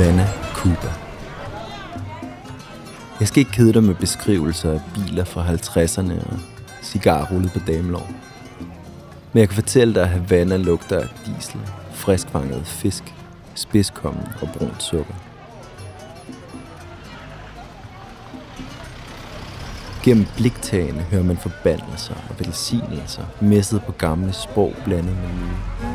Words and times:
Havana, 0.00 0.28
Cuba. 0.54 0.92
Jeg 3.20 3.28
skal 3.28 3.38
ikke 3.40 3.52
kede 3.52 3.72
dig 3.72 3.84
med 3.84 3.94
beskrivelser 3.94 4.72
af 4.72 4.80
biler 4.94 5.24
fra 5.24 5.46
50'erne 5.46 6.32
og 6.32 6.38
cigarrullet 6.82 7.52
på 7.52 7.58
damelov. 7.66 8.06
Men 9.32 9.40
jeg 9.40 9.48
kan 9.48 9.54
fortælle 9.54 9.94
dig, 9.94 10.02
at 10.02 10.08
Havana 10.08 10.56
lugter 10.56 11.00
af 11.00 11.08
diesel, 11.26 11.60
friskfanget 11.92 12.66
fisk, 12.66 13.14
spidskommen 13.54 14.28
og 14.42 14.48
brunt 14.58 14.82
sukker. 14.82 15.14
Gennem 20.04 20.26
bliktagene 20.36 21.00
hører 21.00 21.24
man 21.24 21.36
forbandelser 21.36 22.14
og 22.14 22.34
velsignelser, 22.38 23.24
messet 23.40 23.82
på 23.82 23.92
gamle 23.92 24.32
sprog 24.32 24.74
blandet 24.84 25.16
med 25.16 25.28
nye. 25.28 25.89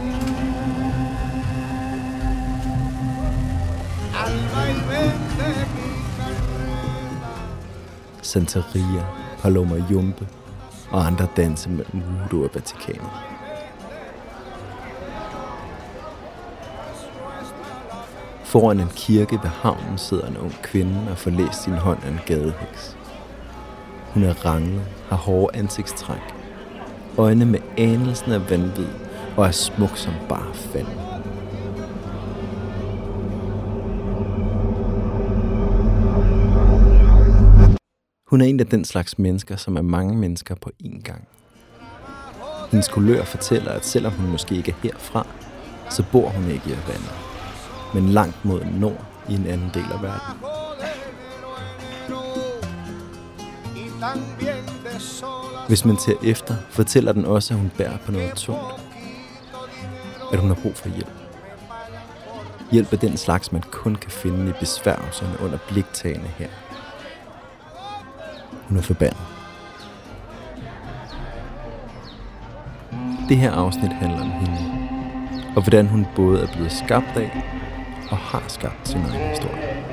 Santeria, 8.36 9.06
Paloma 9.42 9.76
Jumpe 9.91 10.28
og 10.91 11.08
andre 11.08 11.28
danse 11.38 11.70
mellem 11.70 12.04
voodoo 12.04 12.44
og 12.44 12.50
Vatikanet. 12.54 13.10
Foran 18.44 18.80
en 18.80 18.90
kirke 18.96 19.40
ved 19.44 19.50
havnen 19.50 19.98
sidder 19.98 20.27
en 20.27 20.38
ung 20.38 20.54
kvinde 20.64 21.12
og 21.12 21.18
får 21.18 21.32
læst 21.32 21.64
sin 21.64 21.74
hånd 21.74 22.04
af 22.04 22.10
en 22.10 22.20
gadeheks. 22.26 22.98
Hun 24.14 24.24
er 24.24 24.46
ranglet, 24.46 24.84
har 25.10 25.18
hårde 25.18 25.58
ansigtstræk, 25.58 26.36
øjne 27.18 27.46
med 27.46 27.60
anelsen 27.77 28.32
af 28.32 28.49
vanvid 28.49 28.88
og 29.38 29.46
er 29.46 29.52
smuk 29.52 29.98
som 29.98 30.14
bare 30.30 30.54
fanden. 30.54 31.35
Hun 38.36 38.41
er 38.41 38.46
en 38.46 38.60
af 38.60 38.68
den 38.68 38.86
slags 38.86 39.20
mennesker, 39.20 39.55
som 39.55 39.78
er 39.78 39.82
mange 39.82 40.16
mennesker 40.16 40.55
på 40.55 40.72
én 40.84 41.02
gang. 41.02 41.28
Hendes 42.72 42.88
kulør 42.88 43.24
fortæller, 43.24 43.72
at 43.72 43.86
selvom 43.86 44.14
hun 44.14 44.32
måske 44.32 44.55
ikke 44.55 44.72
er 44.72 44.76
herfra, 44.84 45.27
så 45.90 46.04
bor 46.12 46.30
hun 46.30 46.50
ikke 46.50 46.70
i 46.70 46.74
Havana, 46.74 47.12
men 47.94 48.10
langt 48.10 48.46
mod 48.46 48.66
nord 48.66 49.05
i 49.30 49.34
en 49.34 49.48
anden 49.48 49.72
del 49.74 49.86
af 49.92 50.02
verden. 50.02 50.36
Hvis 55.68 55.86
man 55.86 55.98
ser 55.98 56.16
efter, 56.24 56.55
fortæller 56.70 57.12
den 57.12 57.26
også, 57.26 57.54
at 57.54 57.60
hun 57.60 57.72
bærer 57.77 57.98
på 58.05 58.12
noget 58.12 58.34
tungt. 58.36 58.82
At 60.34 60.40
hun 60.40 60.48
har 60.48 60.58
brug 60.62 60.76
for 60.76 60.90
hjælp. 60.90 61.14
Hjælp 62.72 62.94
er 62.94 62.98
den 62.98 63.18
slags, 63.18 63.52
man 63.52 63.62
kun 63.72 63.96
kan 63.96 64.12
finde 64.12 64.50
i 64.50 64.53
besværgelserne 64.59 65.38
under 65.42 65.58
bliktagene 65.70 66.28
her. 66.28 66.50
Hun 68.68 68.78
er 68.78 68.81
forbandet. 68.81 69.18
Det 73.30 73.38
her 73.38 73.52
afsnit 73.52 73.94
handler 73.94 74.22
om 74.22 74.31
hende, 74.31 74.58
og 75.56 75.62
hvordan 75.62 75.88
hun 75.88 76.08
både 76.16 76.42
er 76.42 76.48
blevet 76.53 76.72
skabt 76.72 77.18
af 77.18 77.44
og 78.12 78.18
har 78.18 78.44
skabt 78.48 78.88
sin 78.88 79.02
egen 79.02 79.30
historie. 79.30 79.86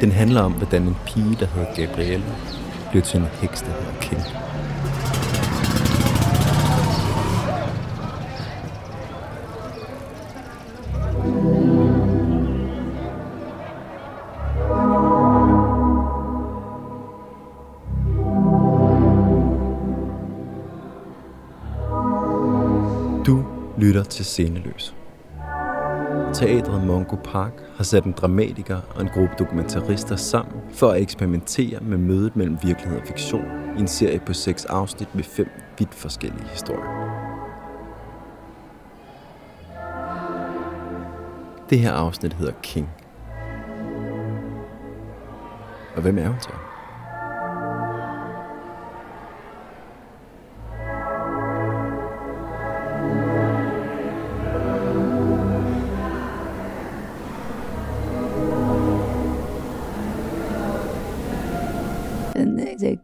Den 0.00 0.12
handler 0.12 0.40
om, 0.40 0.52
hvordan 0.52 0.82
en 0.82 0.96
pige, 1.06 1.36
der 1.40 1.46
hedder 1.46 1.74
Gabrielle, 1.74 2.24
blev 2.90 3.02
til 3.02 3.20
en 3.20 3.26
heks, 3.40 3.60
der 3.62 3.70
hedder 3.70 4.00
Kim. 4.00 4.43
Lytter 24.04 24.16
til 24.16 24.24
Sceneløs. 24.24 24.94
Teatret 26.34 26.86
Mongo 26.86 27.16
Park 27.16 27.52
har 27.76 27.84
sat 27.84 28.04
en 28.04 28.12
dramatiker 28.12 28.80
og 28.94 29.02
en 29.02 29.08
gruppe 29.08 29.34
dokumentarister 29.38 30.16
sammen 30.16 30.60
for 30.72 30.90
at 30.90 31.02
eksperimentere 31.02 31.80
med 31.80 31.98
mødet 31.98 32.36
mellem 32.36 32.58
virkelighed 32.62 33.00
og 33.00 33.06
fiktion 33.06 33.44
i 33.76 33.80
en 33.80 33.88
serie 33.88 34.20
på 34.26 34.32
seks 34.32 34.64
afsnit 34.64 35.14
med 35.14 35.24
fem 35.24 35.48
vidt 35.78 35.94
forskellige 35.94 36.48
historier. 36.48 37.10
Det 41.70 41.78
her 41.78 41.92
afsnit 41.92 42.32
hedder 42.32 42.52
King. 42.62 42.88
Og 45.96 46.02
hvem 46.02 46.18
er 46.18 46.28
hun 46.28 46.40
så? 46.40 46.73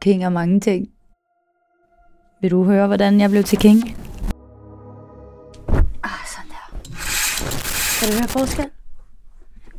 King 0.01 0.25
er 0.25 0.29
mange 0.29 0.61
ting. 0.61 0.89
Vil 2.41 2.51
du 2.51 2.65
høre, 2.65 2.87
hvordan 2.87 3.21
jeg 3.21 3.31
blev 3.31 3.45
til 3.45 3.59
King? 3.59 3.79
Ah, 6.03 6.27
sådan 6.27 6.51
der. 6.51 6.79
Kan 7.99 8.09
du 8.09 8.15
høre 8.15 8.29
forskel? 8.29 8.71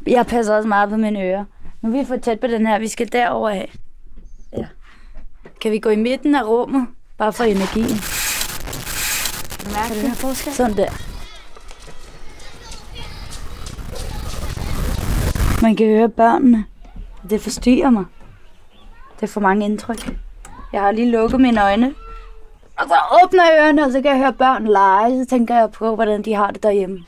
Jeg 0.08 0.26
passer 0.28 0.56
også 0.56 0.68
meget 0.68 0.90
på 0.90 0.98
mine 0.98 1.22
ører. 1.22 1.46
Nu 1.82 1.90
er 1.90 2.00
vi 2.00 2.06
for 2.06 2.18
tæt 2.18 2.40
på 2.40 2.48
den 2.48 2.68
her. 2.68 2.80
Vi 2.80 2.88
skal 2.88 3.12
derover 3.12 3.50
af. 3.50 3.74
Ja. 4.58 4.66
Kan 5.62 5.72
vi 5.72 5.80
gå 5.80 5.90
i 5.90 5.96
midten 5.96 6.36
af 6.36 6.44
rummet? 6.44 6.88
Bare 7.18 7.34
for 7.34 7.44
energien. 7.44 7.98
Kan 9.60 9.66
du 9.66 9.76
mærke 9.76 9.88
kan 9.88 9.96
du 9.96 10.02
høre 10.02 10.16
forskel? 10.16 10.54
Sådan 10.54 10.78
der. 10.78 10.92
Man 15.62 15.76
kan 15.76 15.88
høre 15.88 16.10
børnene. 16.10 16.66
Det 17.30 17.42
forstyrrer 17.42 17.90
mig. 17.90 18.06
Det 19.22 19.28
er 19.28 19.32
for 19.32 19.42
mange 19.42 19.66
indtryk. 19.66 20.18
Jeg 20.74 20.82
har 20.82 20.92
lige 20.92 21.12
lukket 21.12 21.42
mine 21.42 21.64
øjne. 21.64 21.94
Og 22.78 22.88
så 22.88 22.96
åbner 23.24 23.44
jeg 23.44 23.60
ørerne, 23.62 23.86
og 23.86 23.92
så 23.92 24.02
kan 24.02 24.12
jeg 24.12 24.20
høre 24.20 24.34
børn 24.34 24.68
lege. 24.68 25.24
Så 25.24 25.30
tænker 25.30 25.56
jeg 25.56 25.72
på, 25.72 25.96
hvordan 25.96 26.22
de 26.22 26.34
har 26.34 26.52
det 26.52 26.64
derhjemme. 26.64 27.00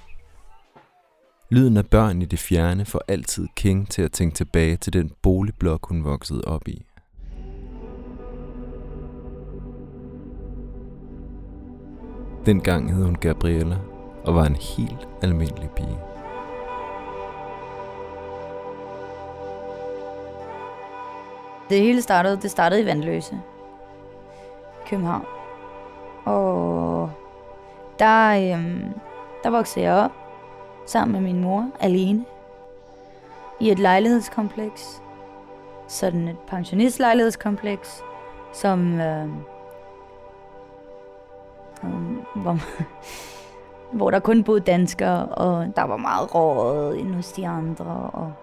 Lyden 1.49 1.77
af 1.77 1.85
børn 1.85 2.21
i 2.21 2.25
det 2.25 2.39
fjerne 2.39 2.85
får 2.85 3.01
altid 3.07 3.47
King 3.55 3.89
til 3.89 4.01
at 4.01 4.11
tænke 4.11 4.35
tilbage 4.35 4.75
til 4.75 4.93
den 4.93 5.11
boligblok, 5.21 5.87
hun 5.87 6.03
voksede 6.03 6.41
op 6.47 6.67
i. 6.67 6.85
Dengang 12.45 12.95
hed 12.95 13.03
hun 13.03 13.15
Gabriella 13.15 13.77
og 14.25 14.35
var 14.35 14.45
en 14.45 14.55
helt 14.55 15.07
almindelig 15.21 15.69
pige. 15.75 16.12
Det 21.73 21.81
hele 21.81 22.01
startede, 22.01 22.37
det 22.41 22.51
startede 22.51 22.81
i 22.81 22.85
Vandløse. 22.85 23.41
København. 24.87 25.25
Og 26.25 27.11
der, 27.99 28.29
øhm, 28.29 28.93
der 29.43 29.49
voksede 29.49 29.85
jeg 29.85 29.93
op 29.93 30.11
sammen 30.85 31.11
med 31.13 31.21
min 31.21 31.41
mor 31.41 31.69
alene 31.79 32.25
i 33.59 33.71
et 33.71 33.79
lejlighedskompleks. 33.79 35.01
Sådan 35.87 36.27
et 36.27 36.37
pensionistlejlighedskompleks, 36.47 38.03
som 38.51 38.99
øh, 38.99 39.29
hvor, 42.35 42.57
hvor 43.97 44.11
der 44.11 44.19
kun 44.19 44.43
boede 44.43 44.59
danskere, 44.59 45.25
og 45.25 45.67
der 45.75 45.83
var 45.83 45.97
meget 45.97 46.35
råd 46.35 46.95
inde 46.95 47.13
hos 47.13 47.31
de 47.31 47.47
andre. 47.47 48.09
Og 48.13 48.33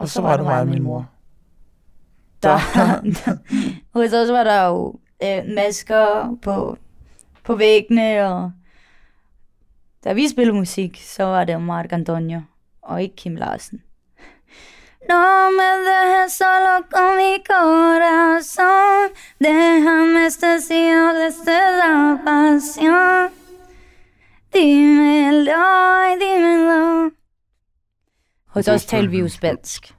Og 0.00 0.08
så 0.08 0.22
var 0.22 0.36
det 0.36 0.46
mig 0.46 0.60
og 0.60 0.66
min 0.66 0.82
mor. 0.82 1.06
Der, 2.42 2.58
hos 3.94 4.12
os 4.12 4.30
var 4.32 4.44
der 4.44 4.66
jo 4.66 4.94
øh, 5.22 5.54
masker 5.54 6.36
på, 6.42 6.76
på 7.44 7.56
væggene, 7.56 8.26
og 8.26 8.52
da 10.04 10.12
vi 10.12 10.28
spillede 10.28 10.58
musik, 10.58 11.00
så 11.02 11.24
var 11.24 11.44
det 11.44 11.62
Marc 11.62 11.92
Antonio, 11.92 12.42
og 12.82 13.02
ikke 13.02 13.16
Kim 13.16 13.36
Larsen. 13.36 13.82
No 15.08 15.50
me 15.50 15.70
dejes 15.86 16.32
solo 16.32 16.84
con 16.92 17.16
mi 17.16 17.42
corazón, 17.52 19.10
déjame 19.38 20.26
estaciado 20.26 21.14
desde 21.18 21.58
la 21.80 22.20
pasión. 22.24 23.30
Dímelo, 24.52 25.64
dímelo. 26.20 27.19
Hos 28.50 28.68
os 28.68 28.86
talte 28.86 29.10
vi 29.10 29.18
jo 29.18 29.28
spansk. 29.28 29.94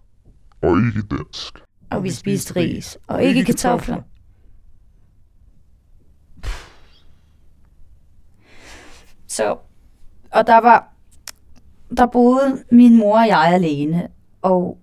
Og 0.62 0.78
ikke 0.78 1.02
dansk. 1.02 1.60
Og 1.90 2.04
vi 2.04 2.12
spiste 2.12 2.56
ris. 2.56 2.98
Og 3.08 3.24
ikke 3.24 3.44
kartofler. 3.46 4.02
Så, 9.28 9.58
og 10.32 10.48
der 10.48 10.58
var, 10.58 10.94
der 11.98 12.06
boede 12.06 12.64
min 12.72 12.98
mor 12.98 13.20
og 13.20 13.28
jeg 13.28 13.54
alene, 13.54 14.08
og 14.42 14.78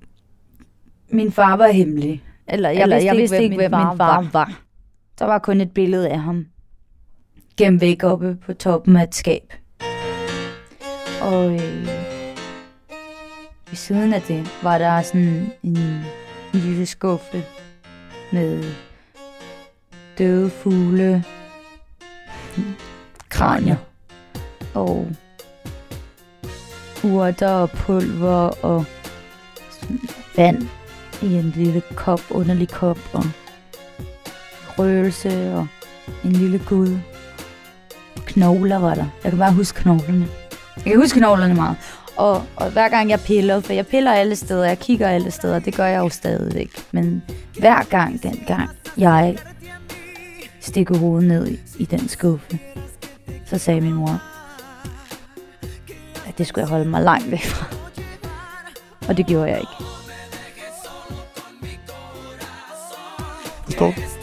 min 1.11 1.33
far 1.33 1.57
var 1.57 1.69
hemmelig. 1.69 2.25
Eller 2.47 2.71
jeg, 2.71 2.83
eller, 2.83 2.97
vidste, 2.97 3.07
jeg 3.07 3.17
vidste 3.17 3.37
hvem 3.37 3.43
ikke, 3.43 3.57
hvem 3.57 3.71
min 3.71 3.97
far, 3.97 4.21
min 4.21 4.31
far 4.31 4.39
var. 4.39 4.63
Der 5.19 5.25
var 5.25 5.39
kun 5.39 5.61
et 5.61 5.75
billede 5.75 6.09
af 6.09 6.21
ham. 6.21 6.47
Gennem 7.57 7.81
væk 7.81 8.03
oppe 8.05 8.37
på 8.47 8.53
toppen 8.53 8.97
af 8.97 9.03
et 9.03 9.15
skab. 9.15 9.53
Og 11.23 11.53
øh, 11.55 12.08
ved 13.71 13.77
siden 13.77 14.13
af 14.13 14.23
det 14.23 14.51
var 14.63 14.79
der 14.79 15.03
sådan 15.03 15.53
en, 15.63 15.77
en 15.77 16.05
lille 16.53 16.87
skuffe 16.87 17.45
med 18.33 18.65
døde 20.19 20.51
fugle, 20.51 21.25
kranier 23.29 23.77
og 24.75 25.07
urter 27.05 27.51
og 27.51 27.71
pulver 27.71 28.65
og 28.65 28.85
vand 30.37 30.69
i 31.23 31.35
en 31.35 31.53
lille 31.57 31.83
kop, 31.95 32.21
underlig 32.31 32.69
kop 32.69 32.99
og 33.13 33.25
røgelse 34.79 35.55
og 35.55 35.67
en 36.25 36.33
lille 36.33 36.61
gud. 36.69 36.99
Knogler 38.27 38.79
var 38.79 38.95
der. 38.95 39.07
Jeg 39.25 39.33
kan 39.33 39.39
bare 39.39 39.53
huske 39.53 39.81
knoglerne. 39.81 40.29
Jeg 40.77 40.85
kan 40.85 40.97
huske 41.01 41.19
knoglerne 41.19 41.55
meget. 41.55 41.77
Og, 42.19 42.43
og 42.57 42.71
hver 42.71 42.89
gang 42.89 43.11
jeg 43.11 43.21
piller, 43.21 43.61
for 43.61 43.73
jeg 43.73 43.87
piller 43.87 44.13
alle 44.13 44.37
steder, 44.37 44.65
jeg 44.65 44.79
kigger 44.79 45.09
alle 45.09 45.31
steder, 45.31 45.59
det 45.59 45.77
gør 45.77 45.87
jeg 45.87 45.99
jo 45.99 46.09
stadigvæk. 46.09 46.71
Men 46.93 47.23
hver 47.59 47.83
gang 47.83 48.23
den 48.23 48.45
gang, 48.47 48.71
jeg 48.97 49.37
stikker 50.61 50.99
hovedet 50.99 51.29
ned 51.29 51.49
i, 51.49 51.59
i 51.79 51.85
den 51.85 52.09
skuffe, 52.09 52.59
så 53.47 53.59
sagde 53.59 53.81
min 53.81 53.95
mor, 53.95 54.23
at 56.29 56.39
det 56.39 56.47
skulle 56.47 56.63
jeg 56.63 56.69
holde 56.69 56.89
mig 56.89 57.03
langt 57.03 57.31
væk 57.31 57.45
fra. 57.45 57.67
Og 59.09 59.17
det 59.17 59.27
gjorde 59.27 59.51
jeg 59.51 59.61
ikke. 59.61 59.85
Stop. 63.69 64.18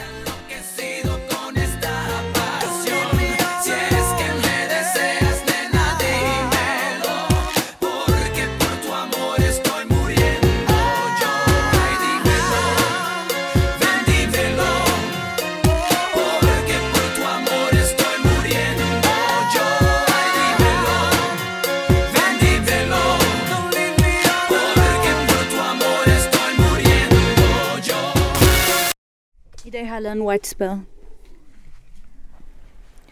Har 29.96 30.00
lavet 30.00 30.16
en 30.16 30.22
white 30.22 30.50
spell. 30.50 30.82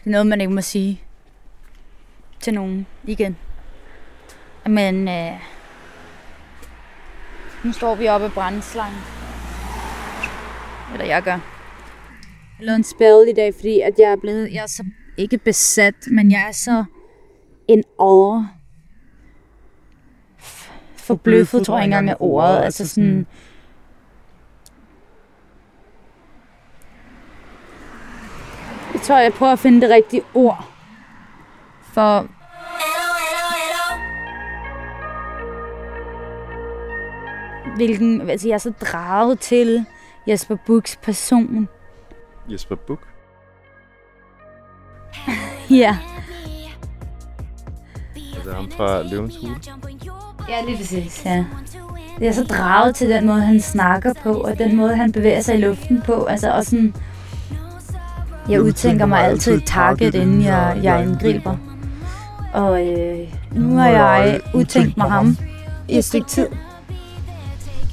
Noget, 0.04 0.26
man 0.26 0.40
ikke 0.40 0.52
må 0.52 0.60
sige 0.60 1.00
til 2.40 2.54
nogen 2.54 2.86
igen. 3.04 3.36
Men 4.66 5.08
øh, 5.08 5.32
nu 7.64 7.72
står 7.72 7.94
vi 7.94 8.08
oppe 8.08 8.26
af 8.26 8.32
brændslangen. 8.32 9.00
Eller 10.92 11.06
jeg 11.06 11.22
gør. 11.22 11.30
Jeg 11.30 11.40
har 12.56 12.64
lavet 12.64 12.76
en 12.76 12.84
spell 12.84 13.28
i 13.28 13.32
dag, 13.32 13.54
fordi 13.54 13.80
at 13.80 13.94
jeg 13.98 14.10
er 14.12 14.16
blevet, 14.16 14.52
jeg 14.52 14.62
er 14.62 14.66
så 14.66 14.84
ikke 15.16 15.38
besat, 15.38 15.94
men 16.10 16.30
jeg 16.30 16.48
er 16.48 16.52
så 16.52 16.84
en 17.68 17.84
over 17.98 18.46
forbløffet, 20.96 21.66
tror 21.66 21.76
jeg 21.76 21.84
ikke 21.84 21.96
engang 21.96 22.10
er 22.10 22.22
ordet. 22.22 22.64
Altså 22.64 22.88
sådan, 22.88 23.26
tror, 29.04 29.18
jeg 29.18 29.32
prøver 29.32 29.52
at 29.52 29.58
finde 29.58 29.80
det 29.80 29.90
rigtige 29.90 30.22
ord. 30.34 30.68
For... 31.92 32.26
Hvilken, 37.76 38.30
altså 38.30 38.48
jeg 38.48 38.54
er 38.54 38.58
så 38.58 38.72
draget 38.80 39.40
til 39.40 39.84
Jesper 40.28 40.56
Buks 40.66 40.96
person. 40.96 41.68
Jesper 42.48 42.76
Buk. 42.76 43.08
Ja. 45.70 45.98
Altså 48.34 48.52
ham 48.52 48.70
fra 48.70 49.02
Løvens 49.02 49.36
Hule. 49.36 49.56
Ja, 50.48 50.64
lige 50.64 50.76
præcis, 50.76 51.24
ja. 51.24 51.44
Jeg 52.20 52.28
er 52.28 52.32
så 52.32 52.44
draget 52.44 52.94
til 52.96 53.08
den 53.08 53.26
måde, 53.26 53.40
han 53.40 53.60
snakker 53.60 54.12
på, 54.22 54.32
og 54.32 54.58
den 54.58 54.76
måde, 54.76 54.96
han 54.96 55.12
bevæger 55.12 55.40
sig 55.40 55.54
i 55.54 55.60
luften 55.60 56.02
på. 56.02 56.24
Altså, 56.24 56.52
og 56.52 56.64
sådan... 56.64 56.94
Jeg 58.48 58.62
udtænker 58.62 59.06
mig 59.06 59.24
altid 59.24 59.54
et 59.54 59.64
target, 59.66 60.14
inden 60.14 60.42
jeg, 60.42 60.80
jeg 60.82 60.96
angriber. 61.00 61.56
Og 62.52 62.86
øh, 62.86 63.18
nu 63.52 63.76
har 63.76 63.88
jeg 63.88 64.40
udtænkt 64.54 64.96
mig 64.96 65.10
ham 65.10 65.36
i 65.88 65.98
et 65.98 66.04
stykke 66.04 66.26
tid. 66.28 66.46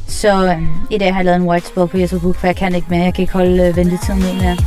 Så 0.08 0.46
øh, 0.46 0.62
i 0.90 0.98
dag 0.98 1.14
har 1.14 1.20
jeg 1.20 1.26
lavet 1.26 1.42
en 1.42 1.48
white 1.50 1.68
spell 1.68 1.88
på 1.88 1.98
Jesper 1.98 2.20
Book, 2.20 2.36
for 2.36 2.48
jeg 2.48 2.56
kan 2.56 2.76
ikke 2.76 2.88
mere. 2.90 3.04
Jeg 3.04 3.14
kan 3.14 3.22
ikke 3.22 3.34
holde 3.34 3.68
øh, 3.68 3.76
ventetiden 3.76 4.20
ud 4.20 4.42
mere. 4.42 4.58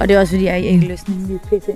Og 0.00 0.08
det 0.08 0.16
er 0.16 0.20
også 0.20 0.32
fordi, 0.32 0.44
jeg 0.44 0.60
ikke 0.60 0.86
har 0.86 0.92
lyst 0.92 1.04
til 1.04 1.14
en 1.14 1.26
ny 1.28 1.38
pt. 1.38 1.68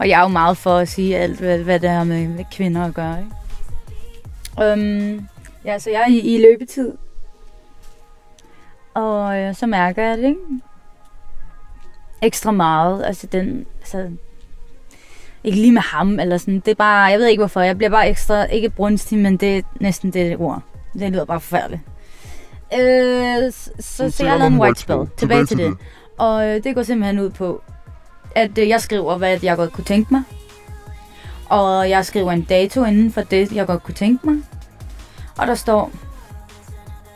Og 0.00 0.08
jeg 0.08 0.18
er 0.18 0.22
jo 0.22 0.28
meget 0.28 0.56
for 0.56 0.76
at 0.76 0.88
sige 0.88 1.16
alt, 1.16 1.38
hvad, 1.38 1.58
hvad 1.58 1.80
det 1.80 1.90
har 1.90 2.04
med, 2.04 2.28
med 2.28 2.44
kvinder 2.52 2.84
at 2.84 2.94
gøre. 2.94 3.18
Ikke? 3.18 4.72
Um, 4.72 5.28
ja, 5.64 5.78
så 5.78 5.90
jeg 5.90 6.00
er 6.00 6.08
i, 6.08 6.18
i 6.18 6.38
løbetid. 6.38 6.92
Og 8.94 9.38
øh, 9.38 9.54
så 9.54 9.66
mærker 9.66 10.02
jeg 10.02 10.18
det, 10.18 10.24
ikke? 10.24 10.40
Ekstra 12.22 12.50
meget. 12.50 13.04
Altså 13.04 13.26
den, 13.26 13.66
altså, 13.80 14.10
ikke 15.44 15.58
lige 15.58 15.72
med 15.72 15.82
ham, 15.82 16.20
eller 16.20 16.38
sådan. 16.38 16.60
Det 16.60 16.70
er 16.70 16.74
bare, 16.74 17.04
jeg 17.04 17.18
ved 17.18 17.26
ikke 17.26 17.40
hvorfor. 17.40 17.60
Jeg 17.60 17.76
bliver 17.76 17.90
bare 17.90 18.08
ekstra, 18.08 18.44
ikke 18.44 18.70
brunstig, 18.70 19.18
men 19.18 19.36
det 19.36 19.58
er 19.58 19.62
næsten 19.80 20.10
det 20.12 20.36
ord. 20.36 20.62
Det 20.98 21.12
lyder 21.12 21.24
bare 21.24 21.40
forfærdeligt. 21.40 21.82
Øh, 22.74 23.52
så, 23.52 23.70
så, 23.80 24.10
så 24.10 24.26
jeg 24.26 24.38
lavet 24.38 24.52
en 24.52 24.60
white 24.60 24.80
spell. 24.80 25.08
Tilbage 25.16 25.46
til 25.46 25.58
det. 25.58 25.76
Og 26.18 26.48
øh, 26.48 26.64
det 26.64 26.74
går 26.74 26.82
simpelthen 26.82 27.18
ud 27.18 27.30
på, 27.30 27.62
at 28.34 28.58
øh, 28.58 28.68
jeg 28.68 28.80
skriver, 28.80 29.18
hvad 29.18 29.38
jeg 29.42 29.56
godt 29.56 29.72
kunne 29.72 29.84
tænke 29.84 30.14
mig. 30.14 30.22
Og 31.48 31.90
jeg 31.90 32.06
skriver 32.06 32.32
en 32.32 32.42
dato 32.42 32.84
inden 32.84 33.12
for 33.12 33.20
det, 33.20 33.52
jeg 33.52 33.66
godt 33.66 33.82
kunne 33.82 33.94
tænke 33.94 34.30
mig. 34.30 34.42
Og 35.38 35.46
der 35.46 35.54
står, 35.54 35.90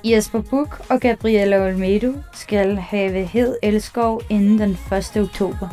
Jesper 0.04 0.40
Buch 0.40 0.71
og 0.90 1.00
Gabriella 1.00 1.66
Olmedo 1.66 2.12
skal 2.33 2.76
have 2.76 3.25
hed 3.25 3.56
elskov 3.62 4.21
inden 4.30 4.59
den 4.59 4.71
1. 4.92 5.16
oktober. 5.16 5.68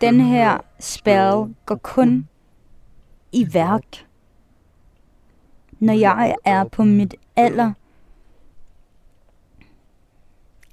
Den 0.00 0.20
her 0.20 0.58
spell 0.80 1.54
går 1.66 1.80
kun 1.82 2.28
i 3.32 3.54
værk, 3.54 4.06
når 5.80 5.92
jeg 5.92 6.36
er 6.44 6.64
på 6.64 6.84
mit 6.84 7.14
aller 7.36 7.72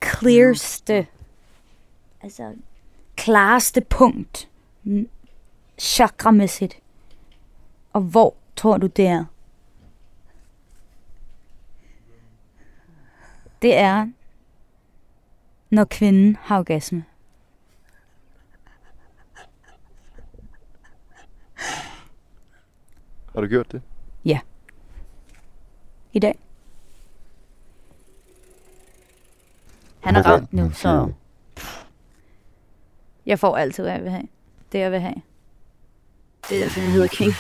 clearste, 0.04 1.08
altså 2.22 2.56
klareste 3.16 3.82
punkt, 3.82 4.50
chakramæssigt. 5.78 6.82
Og 7.94 8.02
hvor 8.02 8.36
tror 8.56 8.78
du 8.78 8.88
det 8.88 9.08
er? 9.08 9.26
Det 13.62 13.78
er, 13.78 14.08
når 15.70 15.86
kvinden 15.86 16.36
har 16.36 16.60
orgasme. 16.60 17.06
Har 23.40 23.42
du 23.42 23.50
gjort 23.50 23.72
det? 23.72 23.82
i 26.14 26.20
dag. 26.20 26.40
Han 30.00 30.16
er 30.16 30.22
ramt 30.22 30.54
nu, 30.54 30.72
så 30.74 31.12
jeg 33.26 33.40
får 33.40 33.58
altid, 33.58 33.84
hvad 33.84 33.94
jeg 33.94 34.04
vil 34.04 34.12
have. 34.12 34.28
Det, 34.72 34.80
jeg 34.80 34.92
vil 34.92 35.00
have. 35.00 35.16
Det 36.50 36.58
er 36.58 36.64
derfor, 36.64 36.80
han 36.80 36.92
hedder 36.92 37.08
King. 37.08 37.34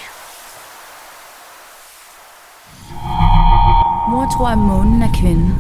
Mor 4.09 4.27
tror, 4.37 4.47
at 4.47 4.57
månen 4.57 5.01
er 5.01 5.13
kvinde, 5.21 5.55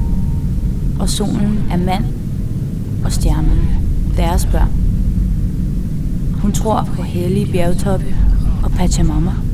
og 1.01 1.09
solen 1.09 1.71
er 1.71 1.77
mand, 1.77 2.05
og 3.05 3.11
stjernerne 3.11 3.79
deres 4.17 4.45
børn. 4.45 4.71
Hun 6.41 6.51
tror 6.51 6.87
på 6.95 7.01
hellige 7.01 7.51
bjergtoppe 7.51 8.15
og 8.63 8.71
Pachamama, 8.71 9.48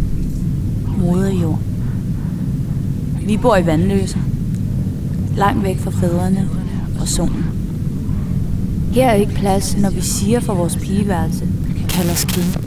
moder 0.98 1.32
jord. 1.32 1.60
Vi 3.26 3.38
bor 3.38 3.56
i 3.56 3.66
vandløse, 3.66 4.18
langt 5.38 5.64
væk 5.64 5.80
fra 5.80 5.92
fædrene 5.92 6.50
og 7.00 7.08
solen. 7.08 7.46
Her 8.92 9.10
er 9.10 9.14
ikke 9.14 9.34
plads, 9.34 9.78
når 9.78 9.90
vi 9.90 10.02
siger 10.02 10.40
for 10.40 10.54
vores 10.54 10.76
pigeværelse, 10.76 11.48
kald 11.90 12.10
os 12.10 12.26
king. 12.26 12.66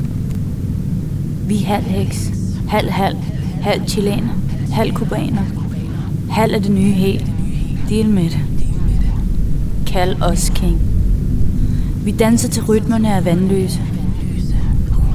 Vi 1.46 1.62
er 1.62 1.66
halv 1.66 1.84
heks, 1.84 2.32
halv 2.68 2.90
halv, 2.90 3.16
halv 3.60 3.88
chilener, 3.88 4.34
halv 4.72 4.92
kubaner, 4.92 5.42
halv 6.30 6.54
af 6.54 6.62
det 6.62 6.70
nye 6.70 6.92
helt. 6.92 7.26
Del 7.88 8.08
med 8.08 8.24
det. 8.24 8.40
Kald 9.86 10.22
os 10.22 10.52
king. 10.54 10.80
Vi 12.04 12.10
danser 12.10 12.48
til 12.48 12.64
rytmerne 12.64 13.14
af 13.14 13.24
vandløse. 13.24 13.80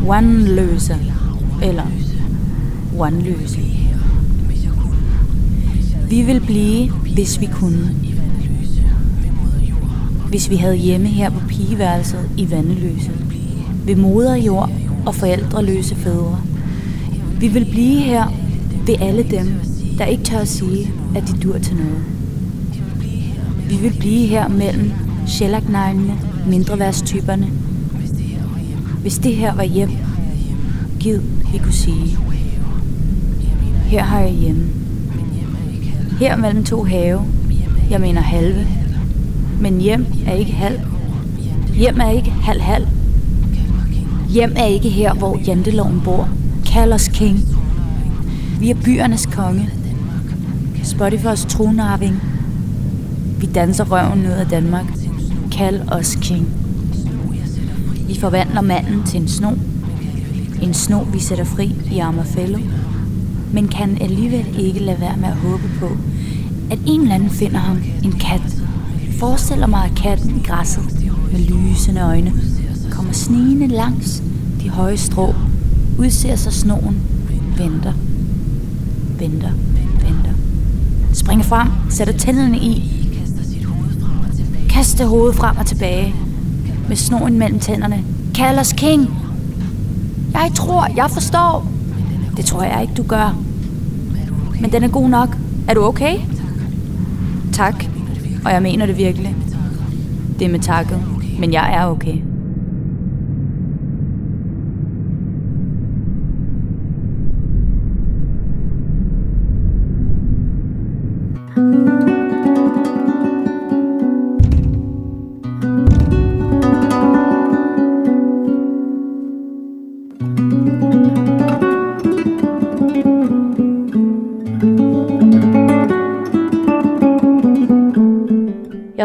One-løse 0.08 1.13
one-løse. 3.04 3.60
Vi 6.10 6.22
vil 6.22 6.40
blive, 6.40 6.92
hvis 6.92 7.42
vi 7.42 7.46
kunne. 7.46 7.96
Hvis 10.30 10.50
vi 10.50 10.56
havde 10.56 10.76
hjemme 10.76 11.08
her 11.08 11.30
på 11.30 11.40
pigeværelset 11.48 12.30
i 12.38 12.52
Vandeløse. 12.52 13.12
Ved 13.86 13.96
moder 13.96 14.36
jord 14.36 14.72
og 15.06 15.16
forældreløse 15.16 15.96
fædre. 15.96 16.42
Vi 17.40 17.48
vil 17.48 17.66
blive 17.66 18.00
her 18.00 18.34
ved 18.86 18.96
alle 19.00 19.24
dem, 19.24 19.54
der 19.98 20.06
ikke 20.06 20.24
tør 20.24 20.40
at 20.40 20.48
sige, 20.48 20.92
at 21.16 21.24
de 21.28 21.40
dur 21.44 21.58
til 21.58 21.76
noget. 21.76 22.04
Vi 23.70 23.76
vil 23.78 23.94
blive 24.00 24.28
her 24.28 24.48
mellem 24.48 24.92
sjælagneglene, 25.28 26.14
mindreværstyperne. 26.48 27.48
Hvis 29.02 29.18
det 29.18 29.36
her 29.36 29.56
var 29.56 29.64
hjem, 29.64 29.90
giv 31.00 31.22
vi 31.52 31.58
kunne 31.58 31.74
sige. 31.74 32.18
Her 33.94 34.04
har 34.04 34.20
jeg 34.20 34.32
hjemme. 34.32 34.68
Her 36.20 36.36
mellem 36.36 36.64
to 36.64 36.84
have, 36.84 37.22
jeg 37.90 38.02
mener 38.02 38.22
halve. 38.22 38.68
Men 39.60 39.82
hjem 39.82 40.06
er 40.28 40.34
ikke 40.34 40.52
halv. 40.52 40.80
Hjem 41.74 42.00
er 42.00 42.10
ikke 42.10 42.32
halv-halv. 42.32 42.88
Hjem 44.30 44.54
er 44.56 44.66
ikke 44.66 44.90
her, 44.90 45.14
hvor 45.14 45.40
janteloven 45.48 46.02
bor. 46.04 46.30
Kald 46.66 46.94
os 46.94 47.08
king. 47.08 47.40
Vi 48.60 48.70
er 48.70 48.76
byernes 48.76 49.26
konge. 49.26 49.70
Spotifys 50.84 51.46
tronarving. 51.46 52.22
Vi 53.40 53.46
danser 53.46 53.84
røven 53.84 54.20
ned 54.20 54.34
af 54.34 54.48
Danmark. 54.48 54.86
Kald 55.52 55.82
os 55.88 56.18
king. 56.22 56.48
Vi 58.08 58.20
forvandler 58.20 58.62
manden 58.62 59.04
til 59.04 59.22
en 59.22 59.28
sno. 59.28 59.52
En 60.62 60.74
sno, 60.74 61.00
vi 61.00 61.20
sætter 61.20 61.44
fri 61.44 61.76
i 61.92 62.00
Amafello. 62.00 62.60
Men 63.54 63.68
kan 63.68 63.98
alligevel 64.02 64.60
ikke 64.60 64.80
lade 64.80 65.00
være 65.00 65.18
med 65.18 65.28
at 65.28 65.36
håbe 65.36 65.72
på, 65.80 65.86
at 66.72 66.80
en 66.86 67.02
eller 67.02 67.16
anden 67.16 67.30
finder 67.30 67.60
ham 67.60 67.78
en 68.04 68.12
kat. 68.12 68.64
Forestiller 69.20 69.68
mig, 69.68 69.86
at 69.86 69.96
katten 69.96 70.30
i 70.30 70.48
græsset 70.48 70.84
med 71.32 71.40
lysende 71.40 72.02
øjne 72.02 72.34
kommer 72.92 73.14
snigende 73.14 73.68
langs 73.68 74.24
de 74.62 74.70
høje 74.70 74.98
strå, 74.98 75.34
udser 76.00 76.36
sig 76.36 76.54
snoen, 76.54 76.98
venter, 77.58 77.94
venter, 79.20 79.52
venter. 80.02 80.34
Springer 81.14 81.46
frem, 81.46 81.68
sætter 81.90 82.14
tænderne 82.14 82.58
i, 82.58 82.94
kaster 84.70 85.06
hovedet 85.06 85.36
frem 85.36 85.58
og 85.58 85.66
tilbage, 85.66 86.16
med 86.88 86.96
snoen 86.96 87.38
mellem 87.38 87.60
tænderne. 87.60 88.04
Kald 88.36 88.60
os 88.60 88.74
king! 88.74 89.10
Jeg 90.34 90.52
tror, 90.56 90.88
jeg 90.96 91.12
forstår. 91.12 91.73
Det 92.38 92.46
tror 92.46 92.64
jeg 92.64 92.82
ikke, 92.82 92.94
du 92.94 93.04
gør. 93.04 93.38
Men 94.62 94.72
den 94.72 94.84
er 94.84 94.88
god 94.88 95.10
nok. 95.10 95.38
Er 95.68 95.74
du 95.74 95.84
okay? 95.84 96.18
Tak. 97.54 97.86
Og 98.46 98.52
jeg 98.52 98.62
mener 98.62 98.86
det 98.86 98.98
virkelig. 98.98 99.36
Det 100.40 100.46
er 100.46 100.52
med 100.52 100.60
takket. 100.60 101.00
Men 101.40 101.54
jeg 101.54 101.74
er 101.74 101.86
okay. 101.86 102.18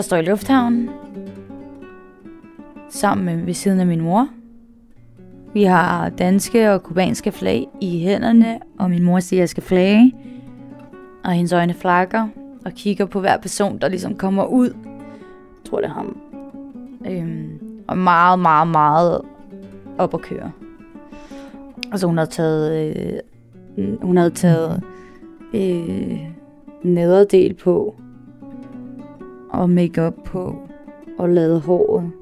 Står 0.08 0.16
i 0.16 0.22
lufthavnen 0.22 0.90
sammen 2.88 3.26
med 3.26 3.44
ved 3.44 3.54
siden 3.54 3.80
af 3.80 3.86
min 3.86 4.00
mor. 4.00 4.28
Vi 5.54 5.62
har 5.62 6.08
danske 6.08 6.72
og 6.72 6.82
kubanske 6.82 7.32
flag 7.32 7.66
i 7.80 8.00
hænderne, 8.00 8.58
og 8.78 8.90
min 8.90 9.02
mor 9.02 9.20
siger, 9.20 9.38
at 9.38 9.40
jeg 9.40 9.48
skal 9.48 9.62
flage. 9.62 10.14
Og 11.24 11.32
hendes 11.32 11.52
øjne 11.52 11.74
flakker 11.74 12.28
og 12.64 12.72
kigger 12.72 13.06
på 13.06 13.20
hver 13.20 13.36
person, 13.36 13.78
der 13.78 13.88
ligesom 13.88 14.14
kommer 14.14 14.44
ud. 14.44 14.70
Jeg 14.84 15.70
tror, 15.70 15.80
det 15.80 15.86
er 15.86 15.94
ham. 15.94 16.16
Øhm, 17.06 17.60
og 17.86 17.98
meget, 17.98 18.38
meget, 18.38 18.68
meget 18.68 19.20
op 19.98 20.14
at 20.14 20.20
køre. 20.20 20.52
Altså 21.92 22.06
hun 22.06 22.18
havde 22.18 22.30
taget, 22.30 23.22
øh, 23.78 24.02
hun 24.02 24.16
havde 24.16 24.30
taget 24.30 24.82
øh, 25.54 26.18
nederdel 26.82 27.54
på, 27.54 27.94
og 29.50 29.70
makeup 29.70 30.14
på, 30.24 30.68
og 31.18 31.28
lavet 31.28 31.60
håret. 31.60 32.12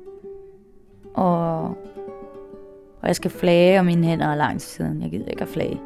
Og, 1.14 1.62
og 3.00 3.06
jeg 3.06 3.16
skal 3.16 3.30
flage, 3.30 3.78
og 3.78 3.84
mine 3.84 4.06
hænder 4.06 4.26
er 4.26 4.34
langt 4.34 4.62
siden. 4.62 5.02
Jeg 5.02 5.10
gider 5.10 5.28
ikke 5.28 5.42
at 5.42 5.48
flage. 5.48 5.80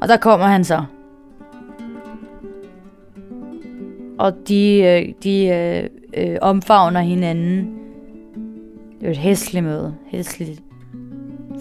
Og 0.00 0.08
der 0.08 0.16
kommer 0.16 0.46
han 0.46 0.64
så. 0.64 0.84
Og 4.18 4.48
de, 4.48 4.80
øh, 4.82 5.14
de 5.22 5.46
øh, 5.46 5.88
øh, 6.16 6.38
omfavner 6.42 7.00
hinanden. 7.00 7.78
Det 9.00 9.06
er 9.06 9.10
et 9.10 9.16
hæsligt 9.16 9.64
møde. 9.64 9.94
Hæsligt 10.06 10.62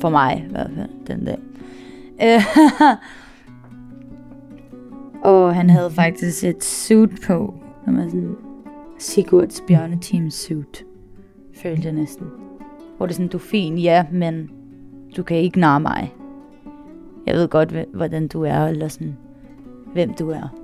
for 0.01 0.09
mig 0.09 0.45
i 0.47 0.51
hvert 0.51 0.71
fald, 0.75 0.89
den 1.07 1.25
dag. 1.25 1.37
og 5.31 5.55
han 5.55 5.69
havde 5.69 5.91
faktisk 5.91 6.43
et 6.43 6.63
suit 6.63 7.09
på, 7.27 7.53
som 7.85 7.99
er 7.99 8.09
sådan 8.09 8.37
Sigurds 9.01 9.63
bjørneteam 9.67 10.29
suit, 10.29 10.85
følte 11.53 11.83
jeg 11.83 11.93
næsten. 11.93 12.27
Hvor 12.97 13.05
det 13.05 13.13
er 13.13 13.15
sådan, 13.15 13.27
du 13.27 13.37
er 13.37 13.41
fin, 13.41 13.77
ja, 13.77 14.05
men 14.11 14.51
du 15.17 15.23
kan 15.23 15.37
ikke 15.37 15.59
narre 15.59 15.79
mig. 15.79 16.15
Jeg 17.25 17.35
ved 17.35 17.47
godt, 17.47 17.73
hvordan 17.93 18.27
du 18.27 18.43
er, 18.43 18.67
eller 18.67 18.87
sådan, 18.87 19.17
hvem 19.93 20.13
du 20.13 20.29
er. 20.29 20.55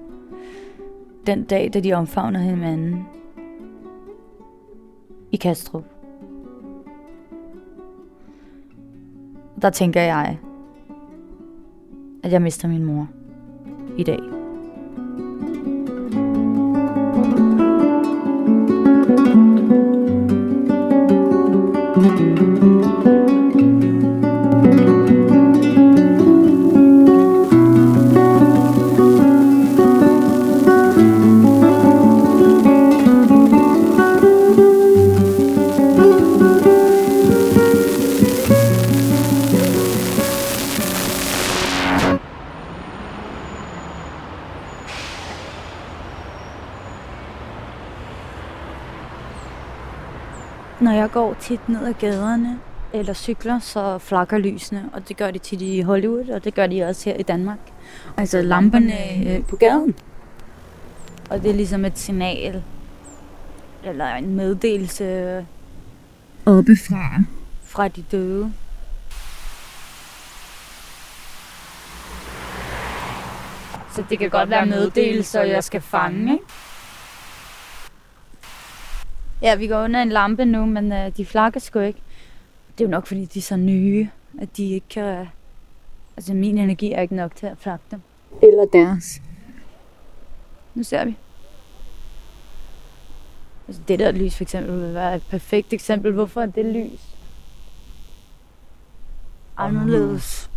Den 1.28 1.44
dag, 1.44 1.70
da 1.74 1.80
de 1.80 1.94
omfavner 1.94 2.40
hinanden 2.40 3.06
i 5.32 5.36
Kastrup, 5.36 5.86
der 9.62 9.70
tænker 9.70 10.02
jeg, 10.02 10.40
at 12.24 12.32
jeg 12.32 12.42
mister 12.42 12.68
min 12.68 12.86
mor 12.86 13.08
i 13.98 14.04
dag. 14.04 14.37
Går 51.18 51.36
tit 51.40 51.70
ned 51.70 51.86
ad 51.86 51.94
gaderne 51.94 52.60
eller 52.94 53.14
cykler, 53.14 53.60
så 53.60 53.98
flakker 53.98 54.38
lysene, 54.38 54.90
og 54.94 55.10
det 55.10 55.18
gør 55.18 55.32
de 55.32 55.40
tit 55.40 55.62
i 55.62 55.82
Hollywood, 55.82 56.30
og 56.30 56.44
det 56.44 56.54
gør 56.54 56.68
de 56.68 56.84
også 56.84 57.10
her 57.10 57.18
i 57.18 57.24
Danmark. 57.24 57.58
Altså 58.18 58.42
lamperne 58.42 58.94
øh, 59.28 59.46
på 59.46 59.56
gaden. 59.56 59.96
Og 61.30 61.44
det 61.44 61.50
er 61.52 61.56
ligesom 61.56 61.86
et 61.86 61.98
signal 61.98 62.64
eller 63.84 64.16
en 64.16 64.36
meddelelse 64.36 65.46
oppefra, 66.46 67.24
fra 67.64 67.88
de 67.88 68.02
døde. 68.12 68.54
Så 73.96 74.04
det 74.10 74.20
kan 74.20 74.30
godt 74.30 74.50
være 74.50 74.66
meddelelser, 74.66 75.42
jeg 75.42 75.64
skal 75.64 75.82
fange, 75.82 76.34
ikke? 76.34 76.46
Ja, 79.42 79.56
vi 79.56 79.68
går 79.68 79.84
under 79.84 80.02
en 80.02 80.10
lampe 80.10 80.46
nu, 80.46 80.66
men 80.66 80.92
uh, 80.92 81.18
de 81.18 81.26
flakker 81.26 81.60
sgu 81.60 81.80
ikke. 81.80 82.02
Det 82.78 82.84
er 82.84 82.88
jo 82.88 82.92
nok, 82.92 83.08
fordi 83.08 83.26
de 83.26 83.40
er 83.40 83.44
så 83.44 83.56
nye, 83.56 84.10
at 84.42 84.58
de 84.58 84.70
ikke 84.70 84.88
kan... 84.90 85.28
Altså, 86.18 86.34
min 86.34 86.58
energi 86.58 86.92
er 86.92 87.02
ikke 87.02 87.16
nok 87.16 87.36
til 87.36 87.46
at 87.46 87.58
flakke 87.58 87.86
dem. 87.92 88.02
Eller 88.42 88.66
deres. 88.74 89.22
Nu 90.76 90.84
ser 90.84 91.06
vi. 91.06 91.16
Altså, 93.68 93.82
det 93.88 94.00
der 94.00 94.12
lys 94.12 94.36
for 94.36 94.44
eksempel 94.44 94.82
vil 94.82 94.94
være 94.94 95.16
et 95.16 95.24
perfekt 95.30 95.74
eksempel. 95.74 96.12
Hvorfor 96.12 96.42
er 96.42 96.46
det 96.46 96.66
lys? 96.66 97.02
Anderledes. 99.58 100.50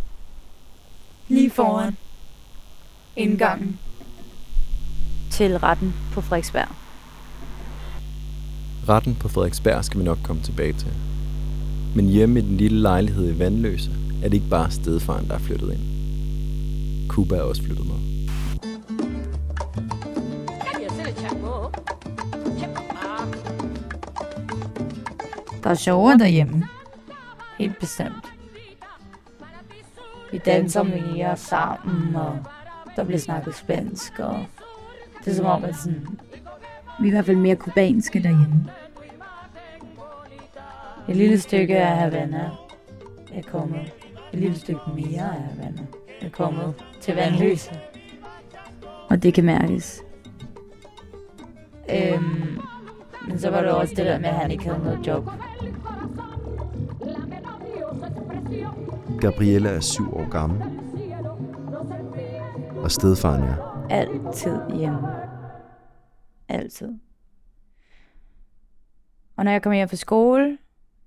Lige 1.27 1.49
foran 1.49 1.97
indgangen 3.15 3.79
til 5.31 5.59
retten 5.59 5.93
på 6.13 6.21
Frederiksberg. 6.21 6.67
Retten 8.89 9.15
på 9.15 9.27
Frederiksberg 9.29 9.85
skal 9.85 9.99
vi 9.99 10.05
nok 10.05 10.17
komme 10.23 10.41
tilbage 10.41 10.73
til. 10.73 10.93
Men 11.95 12.05
hjemme 12.05 12.39
i 12.39 12.41
den 12.41 12.57
lille 12.57 12.81
lejlighed 12.81 13.35
i 13.35 13.39
Vandløse 13.39 13.91
er 14.23 14.29
det 14.29 14.33
ikke 14.33 14.49
bare 14.49 14.71
stedfaren, 14.71 15.27
der 15.27 15.33
er 15.33 15.39
flyttet 15.39 15.73
ind. 15.73 15.81
Kuba 17.09 17.35
er 17.35 17.41
også 17.41 17.63
flyttet 17.63 17.85
med. 17.85 17.95
Der 25.63 25.69
er 25.69 25.75
sjovere 25.75 26.17
derhjemme. 26.17 26.67
Helt 27.57 27.79
bestemt. 27.79 28.25
Vi 30.31 30.37
danser 30.37 30.83
mere 30.83 31.37
sammen, 31.37 32.15
og 32.15 32.39
der 32.95 33.03
bliver 33.03 33.19
snakket 33.19 33.55
spansk, 33.55 34.19
og 34.19 34.45
det 35.25 35.31
er 35.31 35.35
som 35.35 35.45
om, 35.45 35.63
at 35.63 35.75
sådan, 35.75 36.07
vi 36.99 37.05
er 37.07 37.07
i 37.07 37.09
hvert 37.09 37.25
fald 37.25 37.37
mere 37.37 37.55
kubanske 37.55 38.23
derhjemme. 38.23 38.65
Et 41.09 41.15
lille 41.15 41.39
stykke 41.39 41.77
af 41.77 41.97
Havana 41.97 42.49
er 43.33 43.41
kommet. 43.51 43.93
Et 44.33 44.39
lille 44.39 44.59
stykke 44.59 44.81
mere 44.95 45.21
af 45.21 45.41
Havana 45.41 45.81
er 46.21 46.29
kommet 46.29 46.73
til 47.01 47.15
vandløse. 47.15 47.71
Og 49.09 49.23
det 49.23 49.33
kan 49.33 49.43
mærkes. 49.43 50.01
Øhm, 51.89 52.59
men 53.27 53.39
så 53.39 53.49
var 53.49 53.61
det 53.61 53.71
også 53.71 53.93
det 53.97 54.05
der 54.05 54.19
med, 54.19 54.29
at 54.29 54.35
han 54.35 54.51
ikke 54.51 54.63
havde 54.63 54.83
noget 54.83 55.07
job. 55.07 55.29
Gabriella 59.19 59.69
er 59.69 59.79
syv 59.79 60.17
år 60.17 60.29
gammel. 60.29 60.61
Og 62.83 62.91
stedfaren 62.91 63.43
er. 63.43 63.85
Altid 63.89 64.57
hjemme. 64.75 65.30
Altid. 66.51 66.99
Og 69.35 69.43
når 69.43 69.51
jeg 69.51 69.61
kommer 69.61 69.75
hjem 69.75 69.89
fra 69.89 69.95
skole, 69.95 70.57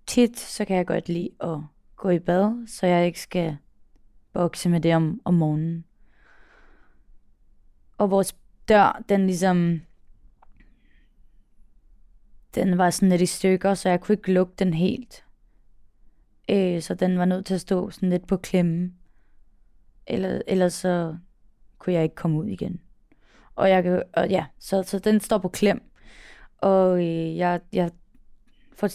tit, 0.06 0.38
så 0.38 0.64
kan 0.64 0.76
jeg 0.76 0.86
godt 0.86 1.08
lide 1.08 1.30
at 1.40 1.58
gå 1.96 2.10
i 2.10 2.18
bad, 2.18 2.66
så 2.66 2.86
jeg 2.86 3.06
ikke 3.06 3.20
skal 3.20 3.56
bokse 4.32 4.68
med 4.68 4.80
det 4.80 4.94
om, 4.94 5.20
om 5.24 5.34
morgenen. 5.34 5.84
Og 7.98 8.10
vores 8.10 8.36
dør, 8.68 9.02
den 9.08 9.26
ligesom, 9.26 9.80
den 12.54 12.78
var 12.78 12.90
sådan 12.90 13.08
lidt 13.08 13.22
i 13.22 13.26
stykker, 13.26 13.74
så 13.74 13.88
jeg 13.88 14.00
kunne 14.00 14.12
ikke 14.12 14.32
lukke 14.32 14.54
den 14.58 14.74
helt. 14.74 15.24
Øh, 16.50 16.82
så 16.82 16.94
den 16.94 17.18
var 17.18 17.24
nødt 17.24 17.46
til 17.46 17.54
at 17.54 17.60
stå 17.60 17.90
sådan 17.90 18.10
lidt 18.10 18.26
på 18.26 18.36
klemme. 18.36 18.92
Eller, 20.06 20.42
ellers 20.46 20.72
så 20.72 21.16
kunne 21.78 21.92
jeg 21.92 22.02
ikke 22.02 22.14
komme 22.14 22.38
ud 22.38 22.46
igen. 22.46 22.80
Og 23.56 23.70
jeg 23.70 23.82
kan, 23.82 24.02
og 24.12 24.28
ja, 24.28 24.46
så, 24.58 24.82
så 24.82 24.98
den 24.98 25.20
står 25.20 25.38
på 25.38 25.48
klem. 25.48 25.90
Og 26.58 26.98
øh, 26.98 27.36
jeg, 27.36 27.60
jeg 27.72 27.90
får 28.72 28.88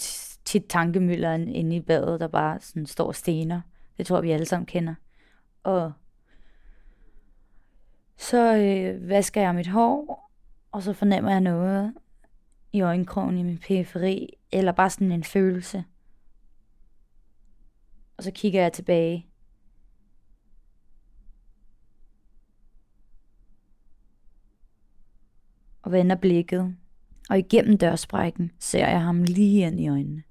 tit 0.45 0.65
tankemylderen 0.69 1.47
inde 1.47 1.75
i 1.75 1.79
badet, 1.79 2.19
der 2.19 2.27
bare 2.27 2.59
sådan 2.59 2.85
står 2.85 3.11
stener. 3.11 3.61
Det 3.97 4.05
tror 4.05 4.21
vi 4.21 4.31
alle 4.31 4.45
sammen 4.45 4.65
kender. 4.65 4.95
Og 5.63 5.91
så 8.17 8.55
øh, 8.55 9.09
vasker 9.09 9.41
jeg 9.41 9.55
mit 9.55 9.67
hår, 9.67 10.31
og 10.71 10.83
så 10.83 10.93
fornemmer 10.93 11.31
jeg 11.31 11.41
noget 11.41 11.93
i 12.73 12.81
øjenkrogen 12.81 13.37
i 13.37 13.43
min 13.43 13.57
periferi, 13.57 14.37
eller 14.51 14.71
bare 14.71 14.89
sådan 14.89 15.11
en 15.11 15.23
følelse. 15.23 15.83
Og 18.17 18.23
så 18.23 18.31
kigger 18.31 18.61
jeg 18.61 18.73
tilbage. 18.73 19.28
Og 25.81 25.91
vender 25.91 26.15
blikket. 26.15 26.75
Og 27.29 27.39
igennem 27.39 27.77
dørsprækken 27.77 28.51
ser 28.59 28.87
jeg 28.87 29.01
ham 29.01 29.23
lige 29.23 29.67
ind 29.67 29.79
i 29.79 29.87
øjnene. 29.89 30.23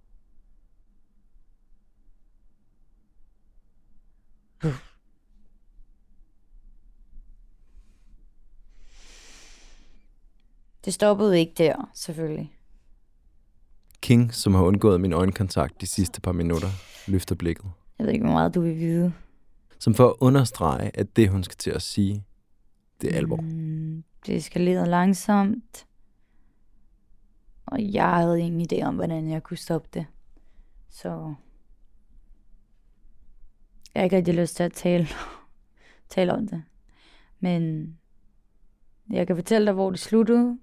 Det 10.85 10.95
stoppede 10.95 11.39
ikke 11.39 11.53
der, 11.59 11.91
selvfølgelig. 11.95 12.53
King, 14.01 14.35
som 14.35 14.55
har 14.55 14.63
undgået 14.63 15.01
min 15.01 15.13
øjenkontakt 15.13 15.81
de 15.81 15.87
sidste 15.87 16.21
par 16.21 16.33
minutter, 16.33 16.69
løfter 17.09 17.35
blikket. 17.35 17.65
Jeg 17.99 18.07
ved 18.07 18.13
ikke, 18.13 18.25
hvor 18.25 18.33
meget 18.33 18.55
du 18.55 18.61
vil 18.61 18.77
vide. 18.77 19.13
Som 19.79 19.95
for 19.95 20.09
at 20.09 20.15
understrege, 20.21 20.91
at 20.95 21.17
det, 21.17 21.29
hun 21.29 21.45
skal 21.45 21.57
til 21.57 21.71
at 21.71 21.83
sige, 21.83 22.25
det 23.01 23.13
er 23.13 23.17
alvor. 23.17 23.37
Mm, 23.37 24.05
det 24.27 24.37
eskalerede 24.37 24.91
langsomt. 24.91 25.87
Og 27.67 27.93
jeg 27.93 28.15
havde 28.15 28.41
ingen 28.41 28.67
idé 28.73 28.85
om, 28.85 28.95
hvordan 28.95 29.31
jeg 29.31 29.43
kunne 29.43 29.57
stoppe 29.57 29.89
det. 29.95 30.07
Så 30.89 31.35
jeg 33.95 34.01
har 34.01 34.05
ikke 34.05 34.17
rigtig 34.17 34.35
lyst 34.35 34.57
til 34.57 34.63
at 34.63 34.73
tale, 34.73 35.07
tale 36.15 36.33
om 36.33 36.47
det. 36.49 36.65
Men 37.41 37.93
jeg 39.11 39.27
kan 39.27 39.37
fortælle 39.37 39.67
dig, 39.67 39.75
hvor 39.75 39.91
det 39.91 40.01
sluttede. 40.01 40.59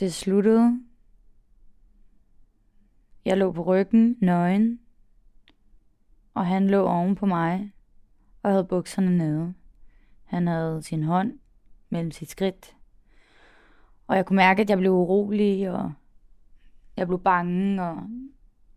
Det 0.00 0.14
sluttede. 0.14 0.80
Jeg 3.24 3.36
lå 3.36 3.52
på 3.52 3.62
ryggen, 3.62 4.16
nøgen. 4.20 4.80
Og 6.34 6.46
han 6.46 6.70
lå 6.70 6.86
oven 6.86 7.14
på 7.14 7.26
mig 7.26 7.72
og 8.42 8.50
havde 8.50 8.64
bukserne 8.64 9.18
nede. 9.18 9.54
Han 10.28 10.46
havde 10.46 10.82
sin 10.82 11.02
hånd 11.02 11.38
mellem 11.90 12.10
sit 12.10 12.30
skridt. 12.30 12.76
Og 14.06 14.16
jeg 14.16 14.26
kunne 14.26 14.36
mærke, 14.36 14.62
at 14.62 14.70
jeg 14.70 14.78
blev 14.78 14.92
urolig, 14.92 15.70
og 15.70 15.92
jeg 16.96 17.06
blev 17.06 17.20
bange, 17.22 17.82
og, 17.82 18.02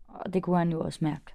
og 0.08 0.34
det 0.34 0.42
kunne 0.42 0.58
han 0.58 0.70
jo 0.70 0.80
også 0.80 0.98
mærke. 1.02 1.34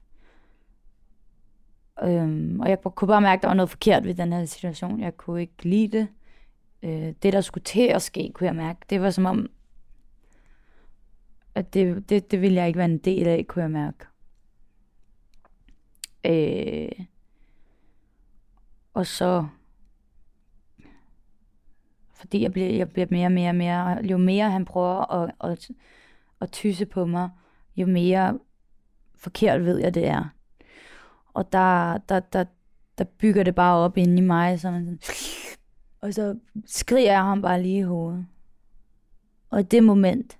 Øhm, 2.04 2.60
og 2.60 2.70
jeg 2.70 2.82
kunne 2.82 3.08
bare 3.08 3.22
mærke, 3.22 3.40
at 3.40 3.42
der 3.42 3.48
var 3.48 3.56
noget 3.56 3.70
forkert 3.70 4.04
ved 4.04 4.16
den 4.16 4.34
her 4.34 4.46
situation. 4.46 5.00
Jeg 5.00 5.18
kunne 5.18 5.42
ikke 5.42 5.64
lide 5.64 5.98
det. 5.98 6.08
Øh, 6.84 7.14
det, 7.24 7.34
der 7.34 7.42
skulle 7.42 7.64
til 7.64 7.88
at 7.88 8.02
ske, 8.02 8.32
kunne 8.34 8.48
jeg 8.48 8.56
mærke. 8.56 8.80
Det 8.90 9.02
var 9.02 9.10
som 9.10 9.26
om, 9.26 9.50
at 11.56 11.74
det, 11.74 12.10
det, 12.10 12.32
det 12.32 12.42
ville 12.42 12.56
jeg 12.56 12.68
ikke 12.68 12.78
være 12.78 12.86
en 12.86 12.98
del 12.98 13.28
af, 13.28 13.46
kunne 13.48 13.64
jeg 13.64 13.72
mærke. 13.72 14.06
Øh, 16.26 17.06
og 18.94 19.06
så, 19.06 19.48
fordi 22.18 22.42
jeg 22.42 22.52
bliver, 22.52 22.70
jeg 22.70 22.90
bliver 22.90 23.08
mere 23.12 23.28
og 23.28 23.32
mere 23.32 23.50
og 23.50 23.56
mere, 23.56 24.06
jo 24.06 24.18
mere 24.18 24.52
han 24.52 24.66
prøver 24.66 25.12
at, 25.12 25.32
at, 25.44 25.70
at 26.42 26.52
tysse 26.52 26.86
på 26.86 27.06
mig, 27.06 27.30
jo 27.76 27.88
mere 27.88 28.40
forkert 29.16 29.66
ved 29.66 29.78
jeg, 29.78 29.94
det 29.94 30.08
er. 30.08 30.24
Og 31.34 31.52
der, 31.52 31.98
der, 31.98 32.20
der, 32.20 32.46
der 32.98 33.04
bygger 33.04 33.44
det 33.44 33.56
bare 33.56 33.76
op 33.76 33.98
inde 33.98 34.18
i 34.18 34.22
mig, 34.26 34.60
så 34.60 34.72
man 34.72 34.86
sådan, 34.86 35.00
og 36.02 36.14
så 36.14 36.40
skriger 36.66 37.12
jeg 37.12 37.24
ham 37.24 37.42
bare 37.42 37.62
lige 37.62 37.80
i 37.80 37.82
hovedet. 37.82 38.28
Og 39.50 39.60
i 39.60 39.64
det 39.64 39.84
moment, 39.84 40.38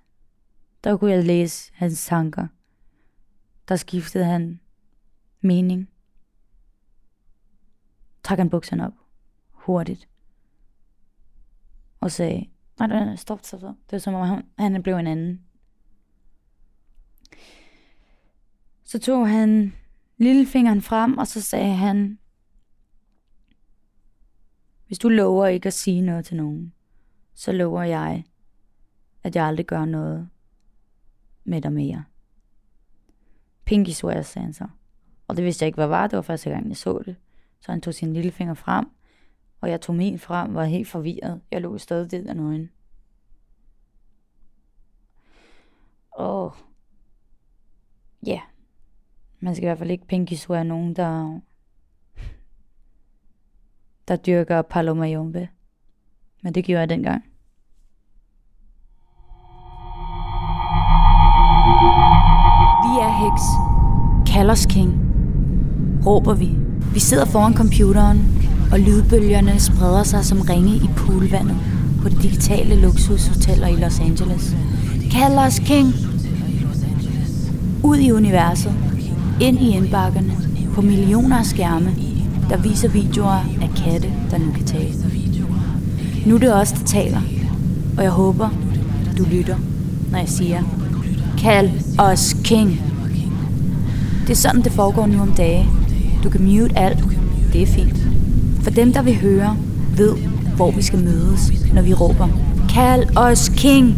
der 0.84 0.96
kunne 0.96 1.10
jeg 1.10 1.24
læse 1.24 1.72
hans 1.74 2.06
tanker. 2.06 2.46
Der 3.68 3.76
skiftede 3.76 4.24
han 4.24 4.60
mening. 5.40 5.88
Træk 8.24 8.38
han 8.38 8.50
bukserne 8.50 8.86
op. 8.86 8.92
Hurtigt. 9.50 10.08
Og 12.08 12.12
sagde, 12.12 12.48
nej, 12.78 12.88
nej, 12.88 13.04
nej, 13.04 13.16
stop, 13.16 13.40
stop, 13.42 13.60
stop. 13.60 13.74
Det 13.86 13.92
var 13.92 13.98
som 13.98 14.14
om 14.14 14.28
han, 14.58 14.72
han 14.72 14.82
blev 14.82 14.96
en 14.96 15.06
anden. 15.06 15.40
Så 18.84 18.98
tog 18.98 19.28
han 19.28 19.72
lillefingeren 20.16 20.82
frem, 20.82 21.18
og 21.18 21.26
så 21.26 21.40
sagde 21.40 21.74
han, 21.74 22.18
hvis 24.86 24.98
du 24.98 25.08
lover 25.08 25.46
ikke 25.46 25.66
at 25.66 25.72
sige 25.72 26.00
noget 26.00 26.24
til 26.24 26.36
nogen, 26.36 26.72
så 27.34 27.52
lover 27.52 27.82
jeg, 27.82 28.24
at 29.22 29.36
jeg 29.36 29.44
aldrig 29.44 29.66
gør 29.66 29.84
noget 29.84 30.28
med 31.44 31.62
dig 31.62 31.72
mere. 31.72 32.04
Pinky 33.64 33.90
swear, 33.90 34.22
sagde 34.22 34.44
han 34.44 34.52
så. 34.52 34.68
Og 35.26 35.36
det 35.36 35.44
vidste 35.44 35.62
jeg 35.62 35.66
ikke, 35.66 35.76
hvad 35.76 35.86
var. 35.86 36.06
Det 36.06 36.16
var 36.16 36.22
første 36.22 36.50
gang, 36.50 36.68
jeg 36.68 36.76
så 36.76 37.02
det. 37.06 37.16
Så 37.60 37.72
han 37.72 37.80
tog 37.80 37.94
sin 37.94 38.12
lille 38.12 38.30
finger 38.30 38.54
frem, 38.54 38.86
og 39.60 39.70
jeg 39.70 39.80
tog 39.80 39.96
min 39.96 40.18
frem, 40.18 40.54
var 40.54 40.64
helt 40.64 40.88
forvirret. 40.88 41.40
Jeg 41.50 41.60
lå 41.60 41.78
stadig 41.78 42.10
det 42.10 42.24
der 42.24 42.34
nøgen. 42.34 42.70
Og 46.10 46.54
ja, 48.26 48.30
yeah. 48.30 48.40
man 49.40 49.54
skal 49.54 49.64
i 49.64 49.66
hvert 49.68 49.78
fald 49.78 49.90
ikke 49.90 50.06
pinky 50.06 50.32
swear 50.32 50.62
nogen, 50.62 50.96
der, 50.96 51.40
der 54.08 54.16
dyrker 54.16 54.62
Paloma 54.62 55.06
Jumbe. 55.06 55.48
Men 56.42 56.54
det 56.54 56.64
gjorde 56.64 56.80
jeg 56.80 56.88
dengang. 56.88 57.24
Vi 62.84 62.92
er 63.06 63.12
Hex. 63.22 63.40
Kallers 64.32 64.66
King. 64.66 64.92
Råber 66.06 66.34
vi. 66.34 66.48
Vi 66.94 67.00
sidder 67.00 67.26
foran 67.26 67.54
computeren, 67.54 68.37
og 68.72 68.80
lydbølgerne 68.80 69.60
spreder 69.60 70.02
sig 70.02 70.24
som 70.24 70.40
ringe 70.40 70.76
i 70.76 70.90
poolvandet 70.96 71.56
på 72.02 72.08
det 72.08 72.22
digitale 72.22 72.80
luksushoteller 72.80 73.66
i 73.66 73.76
Los 73.76 74.00
Angeles. 74.00 74.56
Kallers 75.10 75.58
King. 75.58 75.94
Ud 77.82 77.96
i 77.96 78.12
universet. 78.12 78.74
Ind 79.40 79.58
i 79.58 79.68
indbakkerne. 79.68 80.32
På 80.74 80.80
millioner 80.80 81.38
af 81.38 81.46
skærme, 81.46 81.90
der 82.50 82.56
viser 82.56 82.88
videoer 82.88 83.44
af 83.62 83.70
katte, 83.76 84.08
der 84.30 84.38
nu 84.38 84.52
kan 84.52 84.64
tale. 84.64 84.94
Nu 86.26 86.34
er 86.34 86.38
det 86.38 86.54
os, 86.54 86.72
der 86.72 86.84
taler. 86.84 87.20
Og 87.96 88.02
jeg 88.02 88.10
håber, 88.10 88.48
du 89.18 89.24
lytter, 89.24 89.56
når 90.10 90.18
jeg 90.18 90.28
siger, 90.28 90.62
kald 91.38 91.70
os 91.98 92.36
king. 92.44 92.80
Det 94.22 94.30
er 94.30 94.36
sådan, 94.36 94.62
det 94.62 94.72
foregår 94.72 95.06
nu 95.06 95.20
om 95.20 95.32
dage. 95.32 95.66
Du 96.24 96.30
kan 96.30 96.42
mute 96.42 96.78
alt. 96.78 97.04
Det 97.52 97.62
er 97.62 97.66
fint. 97.66 98.08
For 98.62 98.70
dem, 98.70 98.92
der 98.92 99.02
vil 99.02 99.16
høre, 99.16 99.56
ved, 99.96 100.14
hvor 100.56 100.70
vi 100.70 100.82
skal 100.82 100.98
mødes, 100.98 101.52
når 101.74 101.82
vi 101.82 101.94
råber, 101.94 102.28
kald 102.68 103.16
os 103.16 103.52
king. 103.56 103.94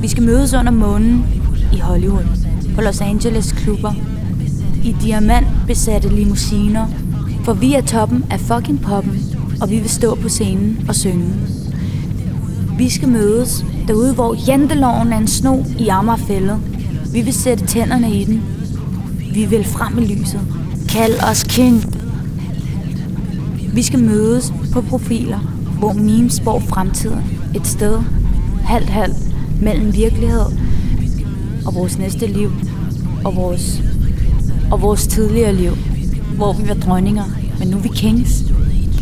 Vi 0.00 0.08
skal 0.08 0.22
mødes 0.22 0.54
under 0.54 0.72
månen 0.72 1.26
i 1.72 1.78
Hollywood, 1.78 2.24
på 2.74 2.80
Los 2.80 3.00
Angeles 3.00 3.52
klubber, 3.52 3.92
i 4.84 4.96
diamantbesatte 5.02 6.08
limousiner, 6.08 6.86
for 7.44 7.52
vi 7.52 7.74
er 7.74 7.80
toppen 7.80 8.24
af 8.30 8.40
fucking 8.40 8.82
poppen, 8.82 9.18
og 9.60 9.70
vi 9.70 9.78
vil 9.78 9.90
stå 9.90 10.14
på 10.14 10.28
scenen 10.28 10.84
og 10.88 10.94
synge. 10.94 11.32
Vi 12.78 12.88
skal 12.88 13.08
mødes 13.08 13.64
derude, 13.88 14.14
hvor 14.14 14.36
janteloven 14.48 15.12
er 15.12 15.18
en 15.18 15.28
sno 15.28 15.64
i 15.78 15.88
Amagerfældet. 15.88 16.58
Vi 17.12 17.20
vil 17.20 17.34
sætte 17.34 17.66
tænderne 17.66 18.10
i 18.14 18.24
den. 18.24 18.42
Vi 19.34 19.44
vil 19.44 19.64
frem 19.64 19.98
i 19.98 20.06
lyset. 20.06 20.40
Kald 20.88 21.12
os 21.30 21.42
king. 21.42 21.99
Vi 23.74 23.82
skal 23.82 23.98
mødes 23.98 24.52
på 24.72 24.80
profiler, 24.80 25.38
hvor 25.78 25.92
memes 25.92 26.34
spår 26.34 26.58
fremtiden. 26.60 27.24
Et 27.54 27.66
sted, 27.66 27.98
halvt 28.64 28.90
halvt, 28.90 29.16
mellem 29.62 29.94
virkelighed 29.94 30.46
og 31.66 31.74
vores 31.74 31.98
næste 31.98 32.26
liv 32.26 32.52
og 33.24 33.36
vores, 33.36 33.82
og 34.70 34.82
vores 34.82 35.06
tidligere 35.06 35.54
liv, 35.54 35.72
hvor 36.36 36.52
vi 36.52 36.68
var 36.68 36.74
dronninger, 36.74 37.24
men 37.58 37.68
nu 37.68 37.76
er 37.76 37.80
vi 37.80 37.88
kings. 37.88 38.44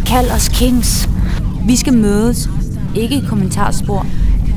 Kald 0.06 0.30
os 0.30 0.48
kings. 0.48 1.08
Vi 1.66 1.76
skal 1.76 1.92
mødes, 1.92 2.50
ikke 2.96 3.16
i 3.16 3.24
kommentarspor, 3.28 4.06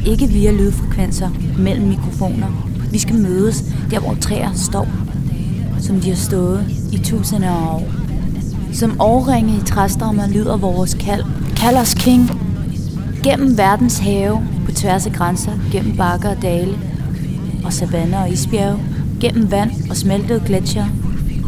ikke 0.05 0.27
via 0.27 0.51
lydfrekvenser 0.51 1.29
mellem 1.59 1.87
mikrofoner. 1.87 2.47
Vi 2.91 2.97
skal 2.97 3.15
mødes 3.15 3.63
der, 3.91 3.99
hvor 3.99 4.17
træer 4.21 4.53
står, 4.53 4.87
som 5.79 5.99
de 5.99 6.09
har 6.09 6.15
stået 6.15 6.65
i 6.91 6.97
tusinder 6.97 7.49
af 7.49 7.75
år. 7.75 8.00
Som 8.73 9.01
årringe 9.01 9.57
i 9.57 9.61
træstammer 9.65 10.27
lyder 10.27 10.57
vores 10.57 10.93
kald. 10.93 11.23
Kald 11.55 11.75
os 11.77 11.93
king. 11.93 12.29
Gennem 13.23 13.57
verdens 13.57 13.99
have, 13.99 14.41
på 14.65 14.71
tværs 14.71 15.05
af 15.05 15.13
grænser, 15.13 15.51
gennem 15.71 15.97
bakker 15.97 16.29
og 16.29 16.41
dale, 16.41 16.77
og 17.65 17.73
savanner 17.73 18.21
og 18.21 18.31
isbjerge, 18.31 18.79
gennem 19.19 19.51
vand 19.51 19.71
og 19.89 19.97
smeltede 19.97 20.41
gletsjer. 20.45 20.85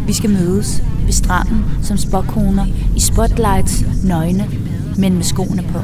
Vi 0.07 0.13
skal 0.13 0.29
mødes 0.29 0.83
ved 1.05 1.13
stranden 1.13 1.65
som 1.81 1.97
spokkoner 1.97 2.65
i 2.95 2.99
spotlights 2.99 3.86
nøgne, 4.03 4.47
men 4.97 5.13
med 5.13 5.23
skoene 5.23 5.62
på. 5.62 5.79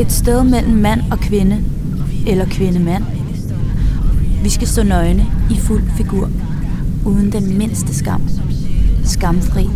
Et 0.00 0.12
sted 0.12 0.44
mellem 0.44 0.76
mand 0.76 1.00
og 1.10 1.18
kvinde, 1.18 1.58
eller 2.26 2.44
kvinde-mand. 2.44 3.04
Vi 4.42 4.48
skal 4.48 4.68
stå 4.68 4.82
nøgne 4.82 5.26
i 5.50 5.56
fuld 5.56 5.82
figur, 5.96 6.30
uden 7.04 7.32
den 7.32 7.58
mindste 7.58 7.94
skam. 7.94 8.22
Skamfri, 9.10 9.68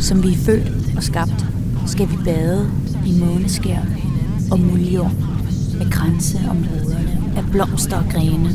som 0.00 0.22
vi 0.22 0.32
er 0.32 0.36
født 0.36 0.96
og 0.96 1.02
skabt, 1.02 1.46
skal 1.86 2.08
vi 2.10 2.16
bade 2.24 2.70
i 3.06 3.20
måneskær 3.20 3.80
og 4.50 4.60
muljord 4.60 5.12
med 5.78 5.90
kranse 5.90 6.38
om 6.50 6.56
hovederne 6.56 7.22
af 7.36 7.44
blomster 7.50 7.96
og 7.96 8.04
grene. 8.10 8.50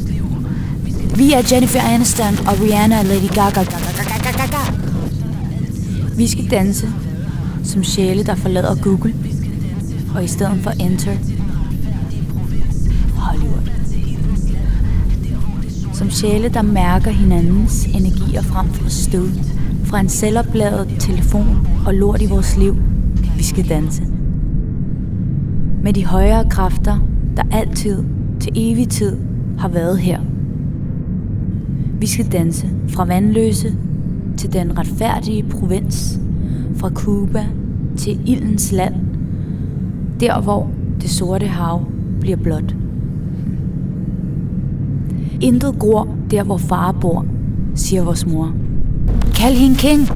Vi 1.16 1.34
er 1.34 1.42
Jennifer 1.52 1.82
Aniston 1.82 2.34
og 2.48 2.62
Rihanna 2.62 3.00
og 3.00 3.06
Lady 3.06 3.30
Gaga. 3.34 3.66
Vi 6.18 6.28
skal 6.28 6.52
danse 6.52 6.88
som 7.64 7.84
sjæle, 7.84 8.24
der 8.24 8.36
forlader 8.36 8.76
Google, 8.76 9.16
og 10.16 10.24
i 10.24 10.28
stedet 10.28 10.60
for 10.64 10.72
Enter 10.72 11.16
Hollywood. 13.16 13.70
Som 15.94 16.12
sjæle, 16.12 16.50
der 16.50 16.62
mærker 16.62 17.12
hinandens 17.12 17.86
energier 17.86 18.42
frem 18.42 18.74
for 18.74 18.90
stød 18.90 19.32
fra 19.92 20.00
en 20.00 20.10
selvopladet 20.10 20.88
telefon 21.00 21.68
og 21.86 21.94
lort 21.94 22.22
i 22.22 22.26
vores 22.26 22.58
liv. 22.58 22.76
Vi 23.38 23.44
skal 23.44 23.70
danse. 23.70 24.04
Med 25.84 25.94
de 25.94 26.06
højere 26.06 26.50
kræfter, 26.50 27.00
der 27.38 27.44
altid 27.52 28.04
til 28.40 28.52
evig 28.56 28.90
tid 28.90 29.18
har 29.58 29.68
været 29.68 29.98
her. 30.00 30.20
Vi 32.00 32.08
skal 32.08 32.32
danse 32.32 32.68
fra 32.88 33.06
vandløse 33.06 33.74
til 34.38 34.54
den 34.54 34.78
retfærdige 34.78 35.44
provins, 35.44 36.20
fra 36.76 36.90
Cuba 36.90 37.46
til 37.98 38.20
Ildens 38.26 38.72
land, 38.72 38.96
der 40.20 40.42
hvor 40.42 40.70
det 41.02 41.10
sorte 41.10 41.46
hav 41.48 41.86
bliver 42.20 42.38
blåt. 42.38 42.76
Intet 45.42 45.80
gror 45.80 46.08
der, 46.32 46.44
hvor 46.44 46.58
far 46.58 46.92
bor, 46.92 47.26
siger 47.76 48.04
vores 48.04 48.26
mor. 48.26 48.54
Kald 49.42 49.56
hende 49.56 49.78
King. 49.78 50.08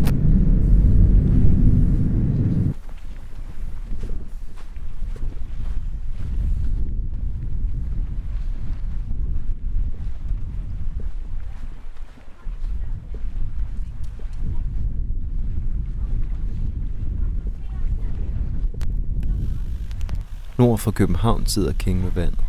Nord 20.58 20.78
for 20.78 20.92
København 20.92 21.46
sidder 21.46 21.74
King 21.74 22.04
med 22.04 22.12
vandet. 22.12 22.40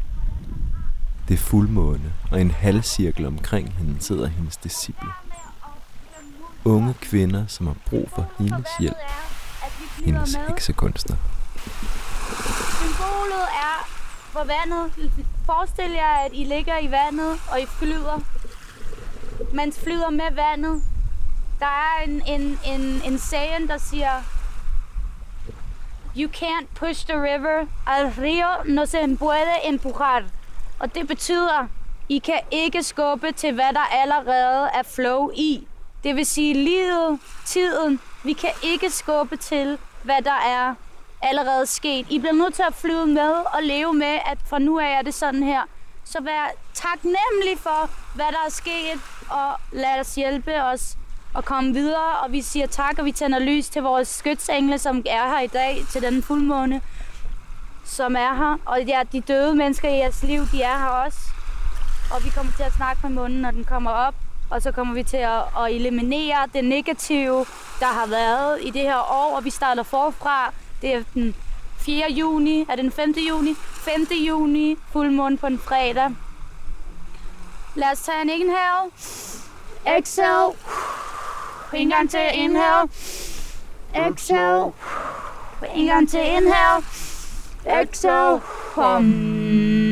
Det 1.28 1.34
er 1.34 1.38
fuldmåne, 1.38 2.12
og 2.30 2.38
i 2.38 2.40
en 2.40 2.50
halvcirkel 2.50 3.26
omkring 3.26 3.72
hende 3.72 4.00
sidder 4.00 4.26
hendes 4.26 4.56
disciple. 4.56 5.25
Unge 6.66 6.94
kvinder, 7.00 7.46
som 7.46 7.66
har 7.66 7.76
brug 7.86 8.10
for 8.14 8.26
hendes 8.38 8.68
hjælp. 8.80 8.96
Hendes 10.04 10.34
heksekunstner. 10.48 11.16
Symbolet 12.78 13.46
er 13.68 13.88
for 14.32 14.44
vandet. 14.44 15.12
Forestil 15.46 15.90
jer, 15.90 16.16
at 16.24 16.30
I 16.32 16.44
ligger 16.44 16.78
i 16.78 16.90
vandet, 16.90 17.40
og 17.50 17.60
I 17.60 17.66
flyder. 17.66 18.20
Man 19.54 19.72
flyder 19.72 20.10
med 20.10 20.32
vandet. 20.34 20.82
Der 21.60 21.66
er 21.66 22.04
en, 22.06 22.22
en, 22.26 22.58
en, 22.66 23.02
en 23.04 23.18
saying, 23.18 23.68
der 23.68 23.78
siger, 23.78 24.22
You 26.16 26.30
can't 26.30 26.66
push 26.74 27.06
the 27.06 27.14
river, 27.14 27.66
al 27.86 28.06
río 28.06 28.72
no 28.72 28.86
se 28.86 29.16
puede 29.18 29.64
empujar. 29.64 30.22
Og 30.78 30.94
det 30.94 31.08
betyder, 31.08 31.66
I 32.08 32.18
kan 32.18 32.40
ikke 32.50 32.82
skubbe 32.82 33.32
til, 33.32 33.54
hvad 33.54 33.72
der 33.72 34.02
allerede 34.02 34.68
er 34.74 34.82
flow 34.82 35.30
i. 35.34 35.68
Det 36.06 36.16
vil 36.16 36.26
sige 36.26 36.54
livet, 36.54 37.20
tiden. 37.44 38.00
Vi 38.24 38.32
kan 38.32 38.50
ikke 38.62 38.90
skubbe 38.90 39.36
til, 39.36 39.78
hvad 40.02 40.22
der 40.22 40.40
er 40.46 40.74
allerede 41.22 41.66
sket. 41.66 42.06
I 42.10 42.18
bliver 42.18 42.32
nødt 42.32 42.54
til 42.54 42.62
at 42.68 42.74
flyve 42.74 43.06
med 43.06 43.32
og 43.54 43.62
leve 43.62 43.92
med, 43.92 44.18
at 44.26 44.38
fra 44.46 44.58
nu 44.58 44.78
af 44.78 44.98
er 44.98 45.02
det 45.02 45.14
sådan 45.14 45.42
her. 45.42 45.62
Så 46.04 46.20
vær 46.22 46.50
taknemmelig 46.74 47.58
for, 47.58 47.90
hvad 48.14 48.24
der 48.24 48.38
er 48.46 48.50
sket, 48.50 49.00
og 49.30 49.60
lad 49.72 50.00
os 50.00 50.14
hjælpe 50.14 50.62
os 50.62 50.96
at 51.36 51.44
komme 51.44 51.72
videre. 51.72 52.18
Og 52.22 52.32
vi 52.32 52.42
siger 52.42 52.66
tak, 52.66 52.98
og 52.98 53.04
vi 53.04 53.12
tænder 53.12 53.38
lys 53.38 53.68
til 53.68 53.82
vores 53.82 54.08
skytsengle, 54.08 54.78
som 54.78 55.02
er 55.06 55.28
her 55.28 55.40
i 55.40 55.46
dag 55.46 55.84
til 55.92 56.02
den 56.02 56.22
fuldmåne. 56.22 56.80
som 57.84 58.16
er 58.16 58.34
her. 58.34 58.56
Og 58.64 58.82
ja, 58.82 59.02
de 59.12 59.20
døde 59.20 59.54
mennesker 59.54 59.88
i 59.88 59.96
jeres 59.96 60.22
liv, 60.22 60.42
de 60.52 60.62
er 60.62 60.78
her 60.78 61.04
også. 61.04 61.18
Og 62.14 62.24
vi 62.24 62.30
kommer 62.30 62.52
til 62.52 62.62
at 62.62 62.72
snakke 62.72 63.00
med 63.02 63.10
munden, 63.10 63.40
når 63.40 63.50
den 63.50 63.64
kommer 63.64 63.90
op. 63.90 64.14
Og 64.50 64.62
så 64.62 64.72
kommer 64.72 64.94
vi 64.94 65.02
til 65.02 65.16
at, 65.16 65.42
at 65.58 65.74
eliminere 65.74 66.36
det 66.54 66.64
negative, 66.64 67.46
der 67.80 67.86
har 67.86 68.06
været 68.06 68.58
i 68.62 68.70
det 68.70 68.82
her 68.82 69.12
år. 69.12 69.36
Og 69.36 69.44
vi 69.44 69.50
starter 69.50 69.82
forfra. 69.82 70.52
Det 70.82 70.94
er 70.94 71.02
den 71.14 71.34
4. 71.78 72.10
juni. 72.10 72.60
Er 72.60 72.74
det 72.76 72.84
den 72.84 72.92
5. 72.92 73.14
juni? 73.28 73.54
5. 73.54 74.06
juni. 74.26 74.76
Fuldmåne 74.92 75.36
på 75.38 75.46
en 75.46 75.58
fredag. 75.58 76.10
Lad 77.74 77.92
os 77.92 78.00
tage 78.00 78.22
en 78.22 78.30
inhale. 78.30 78.90
Exhale. 79.98 80.52
En 81.74 81.90
gang 81.90 82.10
til 82.10 82.20
inhale. 82.34 82.88
Exhale. 83.94 84.72
En 85.74 85.86
gang 85.86 86.08
til 86.10 86.20
inhale. 86.20 86.84
Exhale. 87.82 88.40
Hum. 88.74 89.85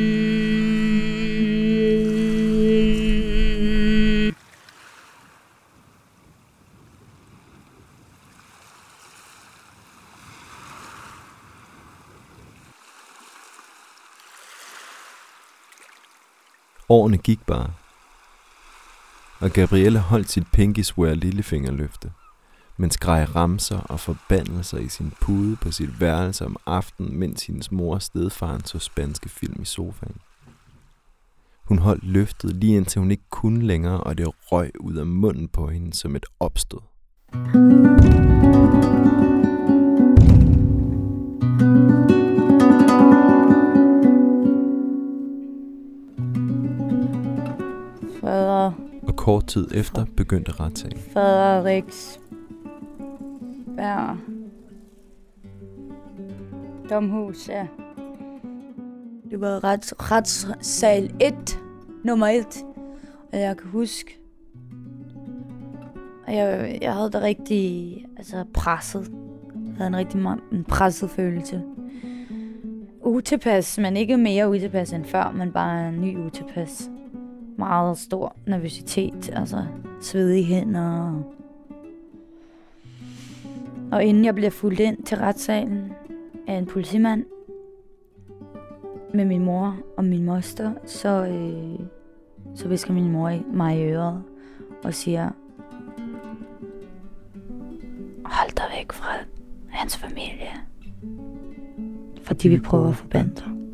Årene 16.95 17.17
gik 17.17 17.45
bare. 17.45 17.71
Og 19.39 19.51
Gabrielle 19.51 19.99
holdt 19.99 20.31
sit 20.31 20.47
pinky 20.53 20.79
swear 20.79 21.13
lillefingerløfte, 21.13 22.11
mens 22.77 22.97
grej 22.97 23.23
ramser 23.23 23.79
og 23.79 23.99
forbandelser 23.99 24.77
i 24.77 24.87
sin 24.87 25.13
pude 25.21 25.55
på 25.55 25.71
sit 25.71 25.99
værelse 25.99 26.45
om 26.45 26.55
aftenen, 26.65 27.19
mens 27.19 27.45
hendes 27.45 27.71
mor 27.71 27.93
og 27.93 28.01
stedfaren 28.01 28.65
så 28.65 28.79
spanske 28.79 29.29
film 29.29 29.61
i 29.61 29.65
sofaen. 29.65 30.17
Hun 31.63 31.79
holdt 31.79 32.03
løftet 32.03 32.55
lige 32.55 32.77
indtil 32.77 32.99
hun 32.99 33.11
ikke 33.11 33.29
kunne 33.29 33.61
længere, 33.61 33.99
og 33.99 34.17
det 34.17 34.27
røg 34.51 34.71
ud 34.79 34.95
af 34.95 35.05
munden 35.05 35.47
på 35.47 35.67
hende 35.67 35.93
som 35.93 36.15
et 36.15 36.25
opstød. 36.39 36.79
Fader, 37.33 38.14
kort 49.25 49.47
tid 49.47 49.67
efter 49.73 50.05
begyndte 50.17 50.51
retssagen. 50.51 50.97
Frederiks 51.13 52.19
Bær. 53.77 54.17
Domhus, 56.89 57.49
ja. 57.49 57.67
Det 59.31 59.41
var 59.41 59.63
rets, 59.63 59.93
retssal 59.97 61.13
1, 61.21 61.59
nummer 62.03 62.27
1. 62.27 62.45
Og 63.33 63.39
jeg 63.39 63.57
kan 63.57 63.69
huske, 63.69 64.19
at 66.27 66.35
jeg, 66.35 66.77
jeg 66.81 66.93
havde 66.93 67.11
det 67.11 67.21
rigtig 67.21 68.05
altså 68.17 68.45
presset. 68.53 69.11
Jeg 69.67 69.77
havde 69.77 69.87
en 69.87 69.95
rigtig 69.95 70.21
en 70.51 70.63
presset 70.63 71.09
følelse. 71.09 71.61
Utilpas, 73.01 73.77
men 73.77 73.97
ikke 73.97 74.17
mere 74.17 74.49
utilpas 74.49 74.93
end 74.93 75.05
før, 75.05 75.31
men 75.31 75.51
bare 75.51 75.89
en 75.89 76.01
ny 76.01 76.17
utilpas. 76.17 76.89
Meget 77.57 77.97
stor 77.97 78.35
nervøsitet, 78.47 79.29
altså 79.33 79.65
svedige 80.01 80.43
hænder. 80.43 81.21
Og 83.91 84.03
inden 84.03 84.25
jeg 84.25 84.35
bliver 84.35 84.49
fuldt 84.49 84.79
ind 84.79 85.03
til 85.03 85.17
retssalen 85.17 85.93
af 86.47 86.53
en 86.53 86.65
politimand 86.65 87.25
med 89.13 89.25
min 89.25 89.45
mor 89.45 89.77
og 89.97 90.03
min 90.03 90.25
moster, 90.25 90.71
så, 90.85 91.25
øh, 91.25 91.79
så 92.55 92.67
visker 92.67 92.93
min 92.93 93.11
mor 93.11 93.41
mig 93.53 93.79
i 93.79 93.83
øret 93.83 94.23
og 94.83 94.93
siger, 94.93 95.29
hold 98.25 98.55
dig 98.55 98.65
væk 98.77 98.91
fra 98.91 99.13
hans 99.69 99.97
familie, 99.97 100.51
fordi 102.23 102.47
vi 102.49 102.59
prøver 102.59 102.89
at 102.89 102.95
forbande 102.95 103.35
dig. 103.35 103.64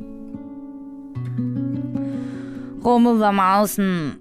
Rummet 2.86 3.20
var 3.20 3.32
meget 3.32 3.70
sådan 3.70 4.12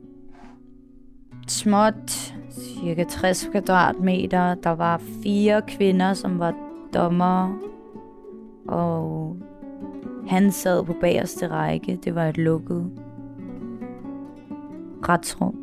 småt, 1.48 2.34
cirka 2.50 3.04
60 3.04 3.48
kvadratmeter. 3.52 4.54
Der 4.54 4.70
var 4.70 5.00
fire 5.22 5.62
kvinder, 5.62 6.14
som 6.14 6.38
var 6.38 6.54
dommer, 6.94 7.58
og 8.68 9.36
han 10.28 10.52
sad 10.52 10.84
på 10.84 10.94
bagerste 11.00 11.48
række. 11.48 11.98
Det 12.04 12.14
var 12.14 12.26
et 12.26 12.38
lukket 12.38 12.90
retsrum, 15.08 15.54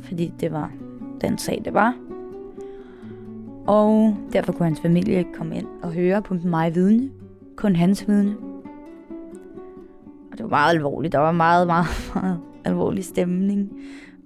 fordi 0.00 0.32
det 0.40 0.52
var 0.52 0.70
den 1.20 1.38
sag, 1.38 1.62
det 1.64 1.74
var. 1.74 1.94
Og 3.66 4.16
derfor 4.32 4.52
kunne 4.52 4.66
hans 4.66 4.80
familie 4.80 5.18
ikke 5.18 5.32
komme 5.32 5.56
ind 5.56 5.66
og 5.82 5.92
høre 5.92 6.22
på 6.22 6.34
mig 6.44 6.74
vidne. 6.74 7.10
Kun 7.56 7.76
hans 7.76 8.08
vidne. 8.08 8.49
Det 10.40 10.50
var 10.50 10.56
meget 10.56 10.74
alvorligt. 10.74 11.12
Der 11.12 11.18
var 11.18 11.32
meget, 11.32 11.66
meget, 11.66 11.86
meget 12.14 12.40
alvorlig 12.64 13.04
stemning. 13.04 13.70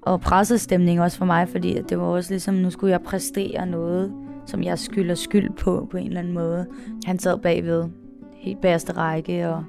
Og 0.03 0.21
pressestemning 0.21 1.01
også 1.01 1.19
for 1.19 1.25
mig, 1.25 1.49
fordi 1.49 1.77
at 1.77 1.91
det 1.91 1.99
var 1.99 2.05
også 2.05 2.33
ligesom, 2.33 2.55
nu 2.55 2.71
skulle 2.71 2.91
jeg 2.91 3.01
præstere 3.01 3.67
noget, 3.67 4.13
som 4.47 4.63
jeg 4.63 4.79
skylder 4.79 5.15
skyld 5.15 5.51
på, 5.51 5.89
på 5.91 5.97
en 5.97 6.07
eller 6.07 6.21
anden 6.21 6.33
måde. 6.33 6.67
Han 7.05 7.19
sad 7.19 7.39
bagved, 7.39 7.85
helt 8.35 8.61
bagerste 8.61 8.93
række, 8.93 9.49
og, 9.49 9.65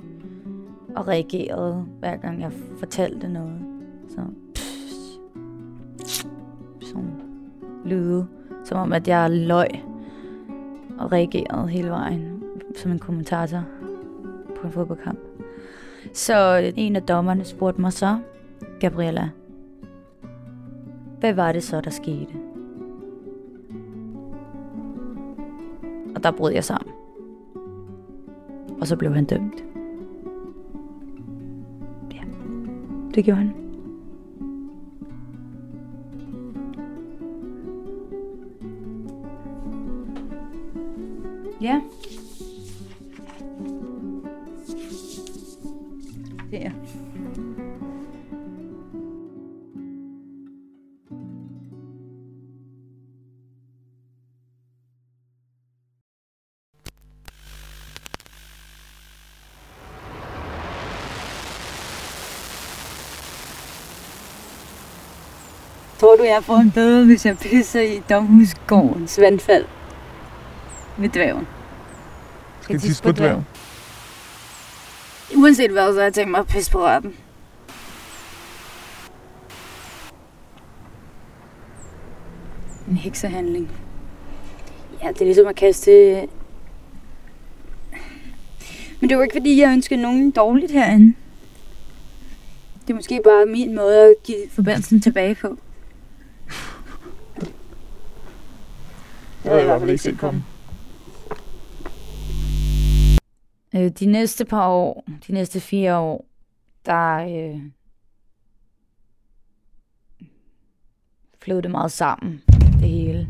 og 0.96 1.08
reagerede, 1.08 1.86
hver 2.00 2.16
gang 2.16 2.42
jeg 2.42 2.52
fortalte 2.80 3.28
noget. 3.28 3.60
Så, 4.10 4.22
sådan 6.82 7.12
lyde, 7.86 8.28
som 8.66 8.78
om 8.78 8.94
at 8.94 9.08
jeg 9.08 9.32
løg 9.32 9.70
og 11.00 11.12
reagerede 11.12 11.68
hele 11.68 11.90
vejen, 11.90 12.44
som 12.76 12.92
en 12.92 13.00
kommentator 13.00 13.64
på 14.62 14.68
en 14.68 14.74
fodboldkamp. 14.74 15.20
Så 16.16 16.62
øh, 16.64 16.74
en 16.76 16.96
af 16.96 17.04
dommerne 17.04 17.46
spurgte 17.46 17.82
mig 17.82 17.94
så, 17.94 18.20
Gabriella, 18.80 19.30
hvad 21.20 21.34
var 21.34 21.52
det 21.52 21.64
så, 21.64 21.82
der 21.82 21.90
skete? 21.90 22.34
Og 26.16 26.24
der 26.24 26.32
brød 26.32 26.52
jeg 26.52 26.64
sammen. 26.64 26.94
Og 28.82 28.88
så 28.88 28.96
blev 28.96 29.14
han 29.14 29.26
dømt. 29.26 29.64
Ja, 32.14 32.24
det 33.16 33.26
gjorde 33.26 33.38
han. 33.38 33.54
Ja. 41.62 41.82
Der. 46.56 46.72
Tror 66.00 66.16
du, 66.16 66.24
jeg 66.24 66.44
får 66.44 66.58
en 66.58 66.72
bøde, 66.72 67.06
hvis 67.06 67.26
jeg 67.26 67.38
pisser 67.38 67.82
i 67.82 68.02
domhusgårdens 68.10 69.20
vandfald 69.20 69.66
ved 70.98 71.10
dvæven? 71.10 71.48
Skal 72.62 72.74
jeg 72.74 72.82
tisse 72.82 73.04
på 73.04 73.12
dværgen? 73.12 73.46
Uanset 75.46 75.72
hvad, 75.72 75.94
så 75.94 76.00
har 76.00 76.04
jeg 76.04 76.14
tænkt 76.14 76.32
mig 76.32 76.40
at 76.40 76.48
pisse 76.48 76.72
på 76.72 76.86
retten. 76.86 77.16
En 82.90 82.98
heksehandling. 82.98 83.72
Ja, 85.04 85.08
det 85.08 85.22
er 85.22 85.26
ligesom 85.26 85.48
at 85.48 85.56
kaste... 85.56 86.28
Men 89.00 89.10
det 89.10 89.18
var 89.18 89.24
ikke 89.24 89.36
fordi, 89.36 89.62
jeg 89.62 89.74
ønskede 89.74 90.02
nogen 90.02 90.32
dårligt 90.32 90.72
herinde. 90.72 91.16
Det 92.82 92.90
er 92.90 92.96
måske 92.96 93.22
bare 93.24 93.46
min 93.46 93.76
måde 93.76 94.02
at 94.02 94.16
give 94.24 94.50
forbandelsen 94.52 95.02
tilbage 95.02 95.36
på. 95.36 95.58
Det 97.38 97.48
havde 99.44 99.56
jeg 99.56 99.64
i 99.64 99.66
hvert 99.66 99.80
fald 99.80 99.92
ikke 99.92 100.04
set 100.04 100.20
komme. 100.20 100.44
Øh, 103.76 103.90
de 103.90 104.06
næste 104.06 104.46
par 104.46 104.68
år, 104.68 105.04
de 105.28 105.34
næste 105.34 105.60
fire 105.60 105.98
år, 105.98 106.26
der 106.86 107.16
øh, 107.16 107.62
flød 111.42 111.62
det 111.62 111.72
meget 111.72 111.92
sammen, 111.92 112.42
det 112.48 112.90
hele. 112.90 113.28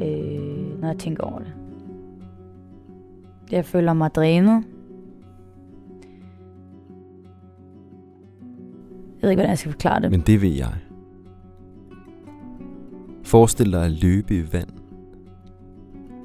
Øh, 0.00 0.80
når 0.80 0.88
jeg 0.88 0.98
tænker 0.98 1.22
over 1.22 1.38
det. 1.38 1.52
Jeg 3.50 3.64
føler 3.64 3.92
mig 3.92 4.14
drænet. 4.14 4.64
Jeg 9.16 9.22
ved 9.22 9.30
ikke, 9.30 9.40
hvordan 9.40 9.50
jeg 9.50 9.58
skal 9.58 9.70
forklare 9.70 10.00
det. 10.00 10.10
Men 10.10 10.20
det 10.20 10.42
ved 10.42 10.48
jeg. 10.52 10.72
Forestil 13.26 13.72
dig 13.72 13.84
at 13.84 13.90
løbe 13.90 14.38
i 14.38 14.52
vand. 14.52 14.68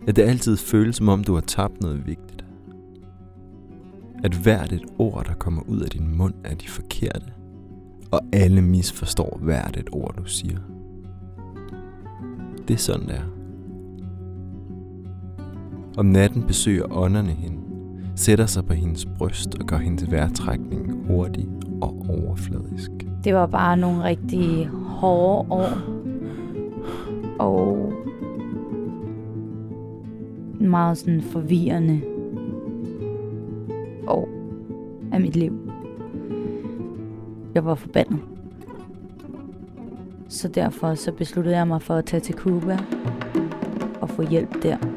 At 0.07 0.15
det 0.15 0.21
altid 0.21 0.57
føles, 0.57 0.95
som 0.95 1.09
om 1.09 1.23
du 1.23 1.33
har 1.33 1.41
tabt 1.41 1.81
noget 1.81 2.07
vigtigt. 2.07 2.45
At 4.23 4.33
hvert 4.33 4.71
et 4.71 4.85
ord, 4.97 5.25
der 5.25 5.33
kommer 5.33 5.61
ud 5.67 5.79
af 5.79 5.89
din 5.89 6.17
mund, 6.17 6.33
er 6.43 6.55
de 6.55 6.69
forkerte. 6.69 7.25
Og 8.11 8.21
alle 8.33 8.61
misforstår 8.61 9.39
hvert 9.41 9.77
et 9.77 9.89
ord, 9.91 10.15
du 10.17 10.25
siger. 10.25 10.57
Det 12.67 12.73
er 12.73 12.77
sådan, 12.77 13.07
det 13.07 13.15
er. 13.15 13.23
Om 15.97 16.05
natten 16.05 16.43
besøger 16.43 16.97
ånderne 16.97 17.31
hende, 17.31 17.57
sætter 18.15 18.45
sig 18.45 18.65
på 18.65 18.73
hendes 18.73 19.05
bryst 19.05 19.55
og 19.59 19.65
gør 19.65 19.77
hendes 19.77 20.11
vejrtrækning 20.11 21.07
hurtig 21.07 21.47
og 21.81 22.05
overfladisk. 22.09 22.91
Det 23.23 23.33
var 23.33 23.45
bare 23.45 23.77
nogle 23.77 24.03
rigtig 24.03 24.67
hårde 24.67 25.51
år. 25.51 26.00
Og 27.41 27.93
meget 30.59 30.97
sådan 30.97 31.21
forvirrende 31.21 32.01
år 34.07 34.29
af 35.11 35.21
mit 35.21 35.35
liv. 35.35 35.71
Jeg 37.53 37.65
var 37.65 37.75
forbandet. 37.75 38.19
Så 40.29 40.47
derfor 40.47 40.95
så 40.95 41.11
besluttede 41.11 41.57
jeg 41.57 41.67
mig 41.67 41.81
for 41.81 41.93
at 41.93 42.05
tage 42.05 42.21
til 42.21 42.35
Cuba 42.35 42.77
og 44.01 44.09
få 44.09 44.21
hjælp 44.21 44.63
der. 44.63 44.90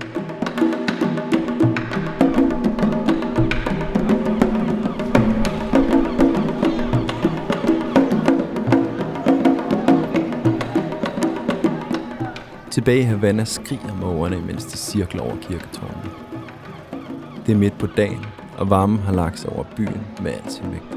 Tilbage 12.75 13.01
i 13.01 13.03
Havana 13.03 13.45
skriger 13.45 13.95
mågerne, 13.95 14.41
mens 14.47 14.65
de 14.65 14.77
cirkler 14.77 15.23
over 15.23 15.37
kirketårnet. 15.37 16.11
Det 17.47 17.53
er 17.53 17.57
midt 17.57 17.79
på 17.79 17.87
dagen, 17.87 18.27
og 18.59 18.71
varmen 18.71 18.99
har 18.99 19.13
lagt 19.13 19.39
sig 19.39 19.51
over 19.51 19.65
byen 19.77 20.07
med 20.23 20.33
al 20.33 20.51
sin 20.51 20.73
vægt. 20.73 20.97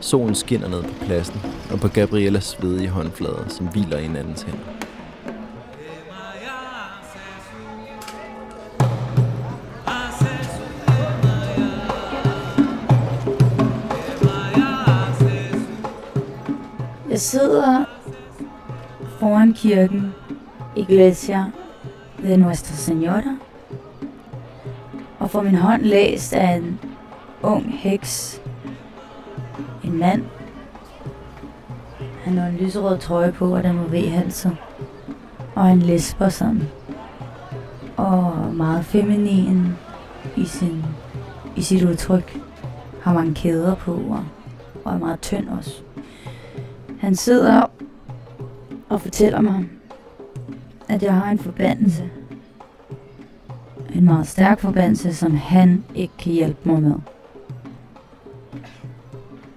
Solen 0.00 0.34
skinner 0.34 0.68
ned 0.68 0.82
på 0.82 1.04
pladsen, 1.04 1.40
og 1.72 1.80
på 1.80 1.88
Gabriellas 1.88 2.44
svedige 2.44 2.88
håndflader, 2.88 3.48
som 3.48 3.66
hviler 3.66 3.98
i 3.98 4.02
hinandens 4.02 4.42
hænder. 4.42 4.64
Jeg 17.10 17.20
sidder 17.20 17.97
foran 19.18 19.52
kirken, 19.52 20.14
Iglesia 20.76 21.44
de 22.22 22.36
Nuestra 22.36 22.74
Señora, 22.74 23.38
og 25.18 25.30
får 25.30 25.42
min 25.42 25.54
hånd 25.54 25.82
læst 25.82 26.32
af 26.32 26.56
en 26.56 26.80
ung 27.42 27.78
heks. 27.78 28.40
En 29.84 29.98
mand. 29.98 30.22
Han 32.24 32.38
har 32.38 32.46
en 32.46 32.56
lyserød 32.56 32.98
trøje 32.98 33.32
på, 33.32 33.54
og 33.54 33.62
den 33.62 33.76
må 33.76 33.82
ved 33.82 34.08
halsen. 34.08 34.52
Og 35.54 35.64
han 35.64 35.78
lesber 35.78 36.28
sådan. 36.28 36.62
Og 37.96 38.34
meget 38.54 38.84
feminin 38.84 39.76
i, 40.36 40.44
sin, 40.44 40.84
i 41.56 41.62
sit 41.62 41.84
udtryk. 41.84 42.40
Har 43.02 43.14
mange 43.14 43.34
kæder 43.34 43.74
på, 43.74 43.92
og, 43.92 44.24
og 44.84 44.94
er 44.94 44.98
meget 44.98 45.20
tynd 45.20 45.48
også. 45.48 45.82
Han 47.00 47.16
sidder 47.16 47.66
og 48.88 49.00
fortæller 49.00 49.40
mig, 49.40 49.68
at 50.88 51.02
jeg 51.02 51.14
har 51.14 51.30
en 51.30 51.38
forbandelse. 51.38 52.10
En 53.94 54.04
meget 54.04 54.26
stærk 54.26 54.60
forbandelse, 54.60 55.14
som 55.14 55.36
han 55.36 55.84
ikke 55.94 56.12
kan 56.18 56.32
hjælpe 56.32 56.68
mig 56.68 56.82
med. 56.82 56.94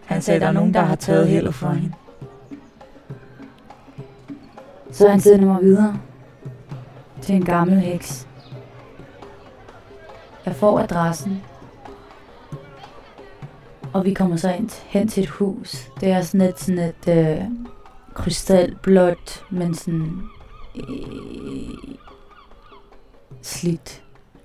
Han 0.06 0.22
sagde, 0.22 0.36
at 0.36 0.42
der 0.42 0.48
er 0.48 0.52
nogen, 0.52 0.74
der 0.74 0.82
har 0.82 0.96
taget 0.96 1.28
heldet 1.28 1.56
for 1.56 1.70
hende. 1.70 1.94
Så 4.92 5.10
han 5.10 5.20
sender 5.20 5.46
mig 5.46 5.62
videre 5.62 6.00
til 7.22 7.36
en 7.36 7.46
gammel 7.46 7.80
heks. 7.80 8.28
Jeg 10.46 10.56
får 10.56 10.80
adressen, 10.80 11.42
og 13.94 14.06
vi 14.06 14.14
kommer 14.14 14.38
så 14.38 14.54
ind, 14.54 14.70
hen 14.88 15.08
til 15.08 15.24
et 15.24 15.30
hus. 15.30 15.90
Det 16.00 16.12
er 16.12 16.22
sådan 16.22 16.48
et, 16.48 16.60
sådan 16.60 16.80
et 16.80 17.08
øh, 17.08 17.46
krystalblåt, 18.14 19.46
men 19.50 19.74
sådan 19.74 20.22
øh, 20.76 21.96
slidt 23.42 24.04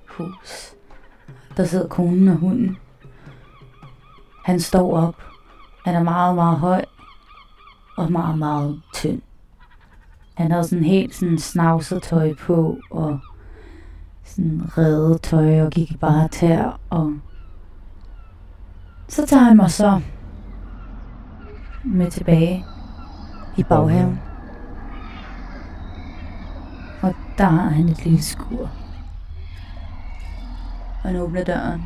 hus. 0.08 0.74
Der 1.56 1.64
sidder 1.64 1.88
konen 1.88 2.28
og 2.28 2.36
hunden. 2.36 2.76
Han 4.44 4.60
står 4.60 4.96
op. 4.96 5.22
Han 5.84 5.94
er 5.94 6.02
meget, 6.02 6.34
meget 6.34 6.58
høj 6.58 6.84
og 7.96 8.12
meget, 8.12 8.38
meget 8.38 8.82
tynd. 8.94 9.22
Han 10.34 10.50
har 10.50 10.62
sådan 10.62 10.84
helt 10.84 11.14
sådan 11.14 11.38
snavset 11.38 12.02
tøj 12.02 12.34
på 12.34 12.78
og 12.90 13.18
sådan 14.24 14.62
reddet 14.78 15.22
tøj 15.22 15.60
og 15.60 15.70
gik 15.70 16.00
bare 16.00 16.28
tær 16.28 16.80
og 16.90 17.12
så 19.08 19.26
tager 19.26 19.42
han 19.42 19.56
mig 19.56 19.70
så 19.70 20.00
med 21.84 22.10
tilbage 22.10 22.64
i 23.56 23.62
baghaven. 23.62 24.20
Og 27.02 27.14
der 27.38 27.44
har 27.44 27.68
han 27.68 27.88
et 27.88 28.04
lille 28.04 28.22
skur. 28.22 28.70
Og 31.02 31.08
han 31.10 31.16
åbner 31.16 31.44
døren. 31.44 31.82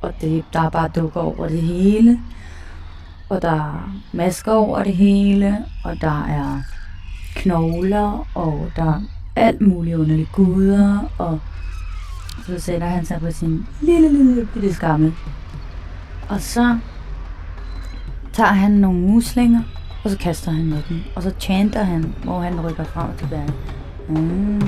Og 0.00 0.12
det, 0.20 0.44
der 0.52 0.60
er 0.60 0.70
bare 0.70 0.88
dukker 0.88 1.20
over 1.20 1.48
det 1.48 1.62
hele. 1.62 2.20
Og 3.28 3.42
der 3.42 3.50
er 3.50 3.92
masker 4.12 4.52
over 4.52 4.82
det 4.82 4.96
hele. 4.96 5.64
Og 5.84 6.00
der 6.00 6.24
er 6.24 6.62
knogler. 7.34 8.26
Og 8.34 8.70
der 8.76 8.84
er 8.84 9.00
alt 9.36 9.60
muligt 9.60 9.96
underligt 9.96 10.32
guder. 10.32 11.12
Og 11.18 11.40
så 12.46 12.60
sætter 12.60 12.86
han 12.86 13.04
sig 13.04 13.20
på 13.20 13.30
sin 13.30 13.66
lille, 13.80 14.12
lille 14.12 14.48
bitte 14.54 14.74
skammel. 14.74 15.14
Og 16.28 16.40
så 16.40 16.78
tager 18.32 18.52
han 18.52 18.70
nogle 18.70 19.00
muslinger, 19.00 19.62
og 20.06 20.10
så 20.10 20.18
kaster 20.18 20.50
han 20.50 20.66
med 20.66 20.82
dem. 20.88 21.00
Og 21.14 21.22
så 21.22 21.34
chanter 21.40 21.82
han, 21.82 22.14
hvor 22.24 22.40
han 22.40 22.60
rykker 22.60 22.84
frem 22.84 23.10
og 23.10 23.18
tilbage. 23.18 23.52
Mm. 24.08 24.62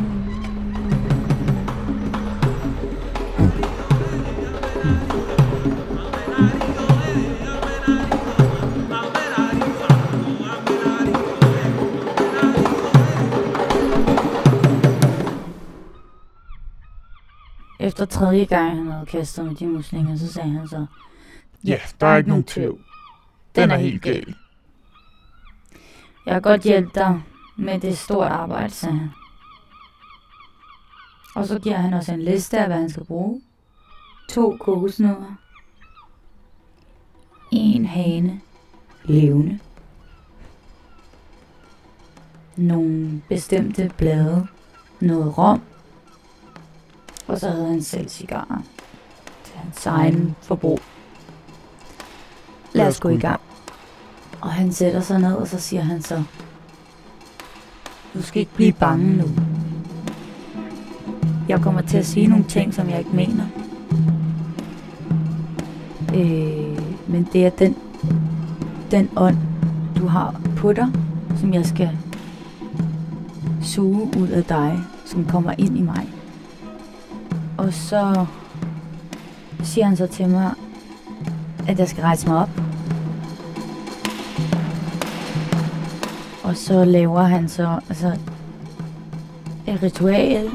Efter 17.80 18.04
tredje 18.04 18.44
gang, 18.44 18.76
han 18.76 18.86
havde 18.86 19.06
kastet 19.06 19.44
med 19.44 19.54
de 19.54 19.66
muslinger, 19.66 20.16
så 20.16 20.32
sagde 20.32 20.50
han 20.50 20.68
så, 20.68 20.86
Ja, 21.64 21.78
der 22.00 22.06
er 22.06 22.16
ikke 22.16 22.28
nogen 22.28 22.44
tvivl. 22.44 22.80
Den 23.56 23.70
er 23.70 23.76
helt 23.76 24.02
gal. 24.02 24.34
Jeg 26.28 26.34
kan 26.34 26.42
godt 26.42 26.62
hjælpe 26.62 26.90
dig 26.94 27.22
med 27.56 27.80
det 27.80 27.98
store 27.98 28.28
arbejde, 28.28 28.70
sagde 28.70 28.96
han. 28.96 29.10
Og 31.34 31.46
så 31.46 31.58
giver 31.58 31.76
han 31.76 31.94
os 31.94 32.08
en 32.08 32.22
liste 32.22 32.58
af, 32.58 32.66
hvad 32.66 32.76
han 32.76 32.90
skal 32.90 33.04
bruge. 33.04 33.42
To 34.30 34.56
kokosnødder. 34.60 35.34
En 37.50 37.86
hane. 37.86 38.40
Levende. 39.04 39.58
Nogle 42.56 43.22
bestemte 43.28 43.92
blade. 43.96 44.46
Noget 45.00 45.38
rom. 45.38 45.62
Og 47.26 47.38
så 47.38 47.50
havde 47.50 47.68
han 47.68 47.82
selv 47.82 48.08
cigarer. 48.08 48.62
Til 49.44 49.56
hans 49.56 49.86
egen 49.86 50.36
forbrug. 50.42 50.80
Lad 52.72 52.86
os 52.86 53.00
gå 53.00 53.08
i 53.08 53.18
gang. 53.18 53.47
Og 54.40 54.50
han 54.50 54.72
sætter 54.72 55.00
sig 55.00 55.20
ned, 55.20 55.34
og 55.34 55.48
så 55.48 55.60
siger 55.60 55.82
han 55.82 56.02
så, 56.02 56.22
du 58.14 58.22
skal 58.22 58.40
ikke 58.40 58.54
blive 58.54 58.72
bange 58.72 59.16
nu. 59.16 59.24
Jeg 61.48 61.60
kommer 61.60 61.80
til 61.80 61.98
at 61.98 62.06
sige 62.06 62.26
nogle 62.26 62.44
ting, 62.44 62.74
som 62.74 62.90
jeg 62.90 62.98
ikke 62.98 63.16
mener. 63.16 63.44
Øh, 66.14 66.78
men 67.08 67.28
det 67.32 67.46
er 67.46 67.50
den, 67.50 67.76
den 68.90 69.10
ånd, 69.16 69.36
du 69.96 70.06
har 70.06 70.40
på 70.56 70.72
dig, 70.72 70.88
som 71.40 71.54
jeg 71.54 71.66
skal 71.66 71.98
suge 73.62 74.10
ud 74.18 74.28
af 74.28 74.44
dig, 74.44 74.78
som 75.04 75.24
kommer 75.24 75.54
ind 75.58 75.78
i 75.78 75.82
mig. 75.82 76.08
Og 77.56 77.72
så 77.72 78.26
siger 79.62 79.84
han 79.84 79.96
så 79.96 80.06
til 80.06 80.28
mig, 80.28 80.50
at 81.68 81.78
jeg 81.78 81.88
skal 81.88 82.02
rejse 82.02 82.28
mig 82.28 82.38
op. 82.38 82.50
Og 86.48 86.56
så 86.56 86.84
laver 86.84 87.22
han 87.22 87.48
så 87.48 87.80
altså, 87.88 88.12
et 89.66 89.82
ritual. 89.82 90.50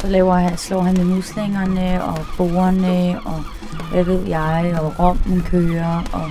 Så 0.00 0.06
laver 0.06 0.34
han, 0.34 0.58
slår 0.58 0.82
han 0.82 0.96
med 0.96 1.04
muslingerne 1.04 2.04
og 2.04 2.18
borerne 2.36 3.20
og 3.24 3.44
hvad 3.90 4.04
ved 4.04 4.26
jeg, 4.26 4.78
og 4.80 4.98
rommen 4.98 5.42
kører. 5.42 6.02
Og, 6.12 6.30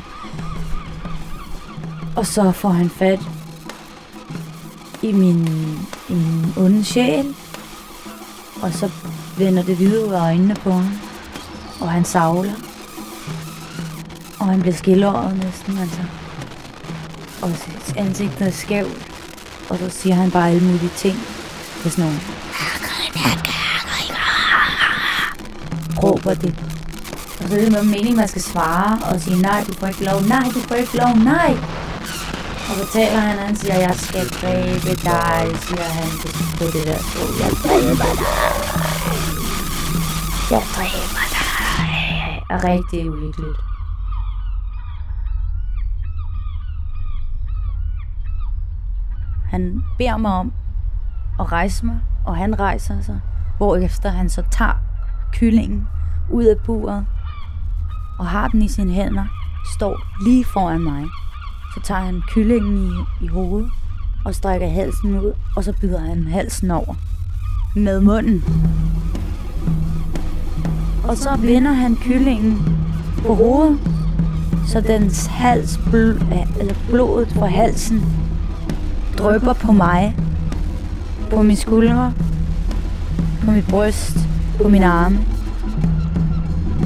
og 2.15 2.25
så 2.25 2.51
får 2.51 2.69
han 2.69 2.89
fat 2.89 3.19
i 5.01 5.11
min, 5.11 5.47
i 6.09 6.13
min 6.13 6.53
onde 6.57 6.83
sjæl. 6.83 7.35
Og 8.61 8.73
så 8.73 8.89
vender 9.37 9.63
det 9.63 9.75
hvide 9.75 10.07
ud 10.07 10.11
af 10.13 10.21
øjnene 10.21 10.55
på 10.55 10.71
ham. 10.71 10.99
Og 11.81 11.91
han 11.91 12.05
savler. 12.05 12.53
Og 14.39 14.45
han 14.45 14.61
bliver 14.61 14.75
skilleret 14.75 15.37
næsten, 15.43 15.77
altså. 15.77 16.20
Og 17.41 17.49
hans 17.49 17.93
ansigt 17.97 18.41
er 18.41 18.51
skævt. 18.51 19.07
Og 19.69 19.77
så 19.77 19.89
siger 19.89 20.15
han 20.15 20.31
bare 20.31 20.49
alle 20.49 20.63
mulige 20.63 20.91
ting. 20.97 21.15
Det 21.77 21.85
er 21.85 21.89
sådan 21.89 22.03
nogle... 22.03 22.19
Råber 26.03 26.33
det. 26.33 26.55
Og 27.39 27.49
så 27.49 27.55
er 27.55 27.59
det 27.59 27.71
med 27.71 27.83
mening, 27.83 28.15
man 28.15 28.27
skal 28.27 28.41
svare 28.41 29.13
og 29.13 29.21
sige, 29.21 29.41
nej, 29.41 29.63
du 29.67 29.73
får 29.73 29.87
ikke 29.87 30.03
lov, 30.03 30.21
nej, 30.21 30.43
du 30.53 30.59
får 30.59 30.75
ikke 30.75 30.97
lov, 30.97 31.15
nej. 31.15 31.57
Og 32.69 32.75
så 32.77 32.93
taler 32.93 33.19
han, 33.19 33.39
og 33.39 33.45
han 33.45 33.55
siger, 33.55 33.75
jeg 33.75 33.95
skal 33.95 34.27
dræbe 34.29 34.89
dig, 35.03 35.59
siger 35.67 35.83
han 35.83 36.09
på 36.57 36.63
det 36.63 36.83
der 36.87 36.97
sprog. 36.97 37.29
Jeg 37.39 37.51
dræber 37.63 38.11
dig. 38.19 38.27
Jeg 40.51 40.63
dræber 40.75 41.23
dig. 41.33 42.45
Er 42.49 42.63
rigtig 42.63 43.09
uhyggeligt. 43.09 43.70
Han 49.51 49.83
beder 49.97 50.17
mig 50.17 50.31
om 50.31 50.53
at 51.39 51.51
rejse 51.51 51.85
mig, 51.85 51.99
og 52.25 52.37
han 52.37 52.59
rejser 52.59 53.01
sig, 53.01 53.19
hvorefter 53.57 54.09
han 54.09 54.29
så 54.29 54.43
tager 54.51 54.81
kyllingen 55.31 55.87
ud 56.29 56.43
af 56.43 56.55
buret 56.65 57.05
og 58.19 58.25
har 58.25 58.47
den 58.47 58.61
i 58.61 58.67
sine 58.67 58.91
hænder, 58.93 59.25
står 59.75 60.23
lige 60.23 60.45
foran 60.45 60.81
mig. 60.81 61.03
Så 61.73 61.81
tager 61.83 62.01
han 62.01 62.21
kyllingen 62.27 62.77
i, 62.77 63.25
i 63.25 63.27
hovedet 63.27 63.71
og 64.25 64.35
strækker 64.35 64.69
halsen 64.69 65.19
ud, 65.19 65.33
og 65.55 65.63
så 65.63 65.73
byder 65.81 65.99
han 65.99 66.27
halsen 66.27 66.71
over 66.71 66.95
med 67.75 67.99
munden. 68.01 68.43
Og 71.03 71.17
så 71.17 71.37
vender 71.39 71.73
han 71.73 71.95
kyllingen 71.95 72.77
på 73.25 73.35
hovedet, 73.35 73.79
så 74.67 74.81
dens 74.81 75.25
hals, 75.25 75.77
bl- 75.77 76.59
eller 76.59 76.75
blodet 76.89 77.27
fra 77.27 77.45
halsen 77.45 78.21
drøber 79.21 79.53
på 79.53 79.71
mig, 79.71 80.15
på 81.29 81.41
mine 81.41 81.55
skuldre, 81.55 82.13
på 83.45 83.51
mit 83.51 83.67
bryst, 83.67 84.17
på 84.61 84.67
mine 84.67 84.85
arme, 84.85 85.19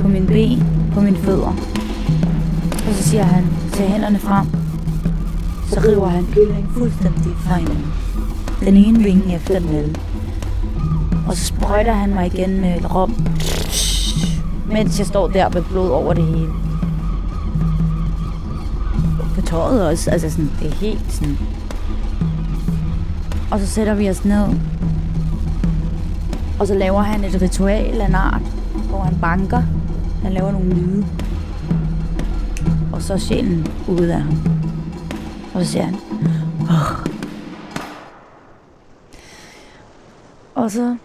på 0.02 0.08
mine 0.08 0.28
ben, 0.28 0.64
på 0.94 1.02
mine 1.02 1.18
fødder. 1.18 1.56
Og 2.88 2.94
så 2.94 3.04
siger 3.04 3.24
han, 3.24 3.48
tag 3.74 3.90
hænderne 3.90 4.20
frem. 4.20 4.48
Så 5.70 5.80
river 5.88 6.08
han 6.08 6.26
kyllingen 6.34 6.70
fuldstændig 6.74 7.32
fra 7.40 7.56
hinanden. 7.56 7.94
Den 8.60 8.78
ene 8.78 9.04
vinge 9.04 9.36
efter 9.36 9.60
den 9.60 9.70
anden. 9.70 9.96
Og 11.28 11.36
så 11.36 11.46
sprøjter 11.46 11.94
han 11.94 12.14
mig 12.14 12.26
igen 12.26 12.62
med 12.62 12.96
rom, 12.96 13.16
mens 14.72 15.00
jeg 15.00 15.08
står 15.08 15.28
der 15.28 15.50
med 15.50 15.62
blod 15.62 15.90
over 15.90 16.14
det 16.14 16.26
hele. 16.26 16.50
På 19.36 19.42
tøjet 19.42 19.88
også, 19.88 20.12
altså 20.12 20.30
sådan, 20.30 20.52
det 20.60 20.68
er 20.68 20.76
helt 20.76 21.14
sådan... 21.14 21.38
Og 23.52 23.60
så 23.60 23.68
sætter 23.68 23.93
vi 23.93 24.10
os 24.10 24.26
ned. 24.26 24.48
Og 26.60 26.68
så 26.68 26.74
laver 26.74 27.02
han 27.02 27.24
et 27.24 27.41
ritual 27.41 28.02
af 28.02 28.08
en 28.08 28.16
art, 28.16 28.41
hvor 28.89 29.00
han 29.00 29.20
banker. 29.22 29.62
Han 30.24 30.34
laver 30.34 30.52
nogle 30.52 30.74
lyde. 30.74 31.06
Og 32.93 33.02
så 33.02 33.14
er 33.14 33.18
sjælen 33.18 33.68
ude 33.88 34.14
af 34.14 34.22
ham. 34.22 34.38
Og 35.54 35.66
så 35.66 35.72
siger 35.72 35.84
han, 35.84 35.96
oh. 36.62 37.06
Og 40.56 40.72
så 40.72 40.96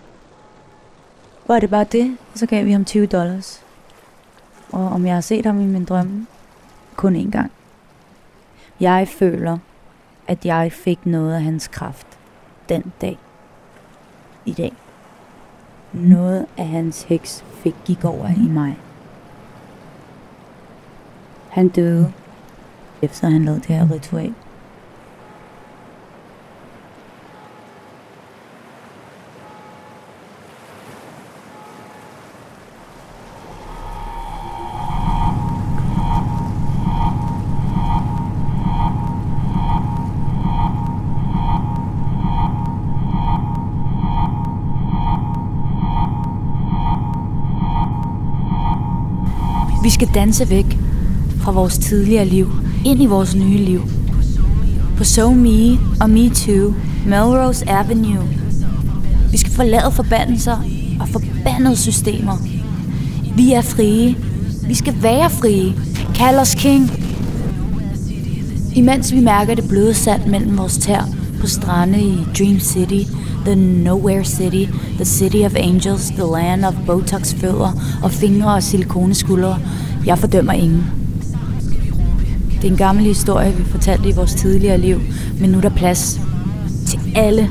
var 1.48 1.60
det 1.60 1.70
bare 1.70 1.84
det, 1.92 2.16
og 2.32 2.38
så 2.38 2.46
gav 2.46 2.64
vi 2.64 2.72
ham 2.72 2.84
20 2.84 3.06
dollars. 3.06 3.62
Og 4.72 4.88
om 4.88 5.06
jeg 5.06 5.14
har 5.14 5.20
set 5.20 5.46
ham 5.46 5.60
i 5.60 5.64
min 5.66 5.84
drømme, 5.84 6.26
kun 6.96 7.16
én 7.16 7.30
gang. 7.30 7.52
Jeg 8.80 9.08
føler, 9.08 9.58
at 10.28 10.44
jeg 10.44 10.72
fik 10.72 11.06
noget 11.06 11.34
af 11.34 11.42
hans 11.42 11.68
kraft 11.68 12.09
den 12.70 12.92
dag. 13.00 13.18
I 14.44 14.52
dag. 14.52 14.72
Noget 15.92 16.46
af 16.56 16.66
hans 16.68 17.02
heks 17.02 17.44
fik 17.50 17.74
gik 17.84 18.04
over 18.04 18.28
i 18.28 18.48
mig. 18.48 18.78
Han 21.48 21.68
døde, 21.68 22.12
efter 23.02 23.28
han 23.28 23.44
lavede 23.44 23.60
det 23.60 23.76
her 23.76 23.90
ritual. 23.90 24.34
Skal 50.00 50.14
danse 50.14 50.50
væk 50.50 50.78
fra 51.40 51.52
vores 51.52 51.78
tidligere 51.78 52.24
liv, 52.24 52.50
ind 52.84 53.02
i 53.02 53.06
vores 53.06 53.34
nye 53.34 53.58
liv. 53.58 53.82
På 54.96 55.04
So 55.04 55.30
Me 55.30 55.78
og 56.00 56.10
Me 56.10 56.30
Too, 56.30 56.74
Melrose 57.06 57.70
Avenue. 57.70 58.28
Vi 59.30 59.36
skal 59.36 59.52
forlade 59.52 59.92
forbandelser 59.92 60.56
og 61.00 61.08
forbandede 61.08 61.76
systemer. 61.76 62.36
Vi 63.36 63.52
er 63.52 63.62
frie. 63.62 64.16
Vi 64.66 64.74
skal 64.74 64.94
være 65.02 65.30
frie. 65.30 65.74
Kald 66.14 66.38
os 66.38 66.54
king. 66.54 66.90
Imens 68.74 69.12
vi 69.12 69.20
mærker 69.20 69.54
det 69.54 69.68
bløde 69.68 69.94
sand 69.94 70.26
mellem 70.26 70.58
vores 70.58 70.78
tær 70.78 71.08
på 71.40 71.46
strande 71.46 72.00
i 72.00 72.18
Dream 72.38 72.60
City, 72.60 73.10
The 73.44 73.54
Nowhere 73.54 74.24
City, 74.24 74.72
The 74.96 75.04
City 75.04 75.36
of 75.36 75.54
Angels, 75.56 76.06
The 76.08 76.24
Land 76.32 76.64
of 76.64 76.74
Botox 76.86 77.34
fødder 77.34 77.72
og 78.02 78.10
fingre 78.10 78.54
og 78.54 78.62
silikoneskuldre. 78.62 79.58
Jeg 80.06 80.18
fordømmer 80.18 80.52
ingen. 80.52 80.86
Det 82.52 82.64
er 82.64 82.70
en 82.72 82.76
gammel 82.76 83.04
historie, 83.04 83.52
vi 83.52 83.64
fortalte 83.64 84.08
i 84.08 84.12
vores 84.12 84.34
tidligere 84.34 84.78
liv, 84.78 85.00
men 85.40 85.50
nu 85.50 85.56
er 85.56 85.62
der 85.62 85.70
plads 85.70 86.20
til 86.86 87.00
alle. 87.14 87.50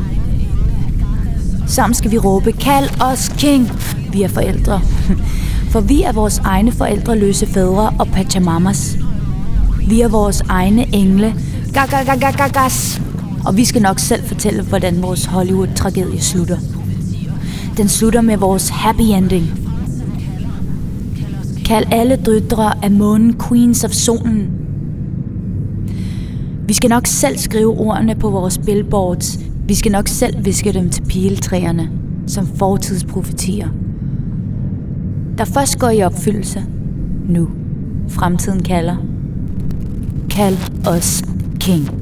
Sammen 1.67 1.93
skal 1.93 2.11
vi 2.11 2.17
råbe, 2.17 2.51
kald 2.51 3.01
os 3.01 3.29
king. 3.37 3.69
Vi 4.11 4.21
er 4.21 4.27
forældre. 4.27 4.81
For 5.71 5.81
vi 5.81 6.01
er 6.01 6.11
vores 6.11 6.39
egne 6.39 6.71
forældreløse 6.71 7.45
fædre 7.45 7.93
og 7.99 8.07
pachamamas. 8.07 8.97
Vi 9.87 10.01
er 10.01 10.07
vores 10.07 10.41
egne 10.41 10.95
engle. 10.95 11.35
Gagagagagas. 11.73 13.01
Og 13.45 13.57
vi 13.57 13.65
skal 13.65 13.81
nok 13.81 13.99
selv 13.99 14.23
fortælle, 14.27 14.63
hvordan 14.63 15.01
vores 15.01 15.25
Hollywood-tragedie 15.25 16.21
slutter. 16.21 16.57
Den 17.77 17.89
slutter 17.89 18.21
med 18.21 18.37
vores 18.37 18.69
happy 18.69 19.01
ending. 19.01 19.68
Kald 21.69 21.85
alle 21.91 22.15
døtre 22.15 22.83
af 22.83 22.91
månen 22.91 23.35
Queens 23.47 23.83
of 23.83 23.91
Solen. 23.91 24.51
Vi 26.67 26.73
skal 26.73 26.89
nok 26.89 27.07
selv 27.07 27.37
skrive 27.37 27.79
ordene 27.79 28.15
på 28.15 28.29
vores 28.29 28.57
billboards. 28.57 29.39
Vi 29.67 29.73
skal 29.73 29.91
nok 29.91 30.07
selv 30.07 30.45
viske 30.45 30.73
dem 30.73 30.89
til 30.89 31.03
piletræerne, 31.03 31.89
som 32.27 32.47
fortidsprofetier. 32.47 33.67
Der 35.37 35.45
først 35.45 35.79
går 35.79 35.89
i 35.89 36.03
opfyldelse. 36.03 36.63
Nu. 37.27 37.49
Fremtiden 38.07 38.63
kalder. 38.63 38.95
Kald 40.29 40.57
os 40.87 41.23
king. 41.59 41.98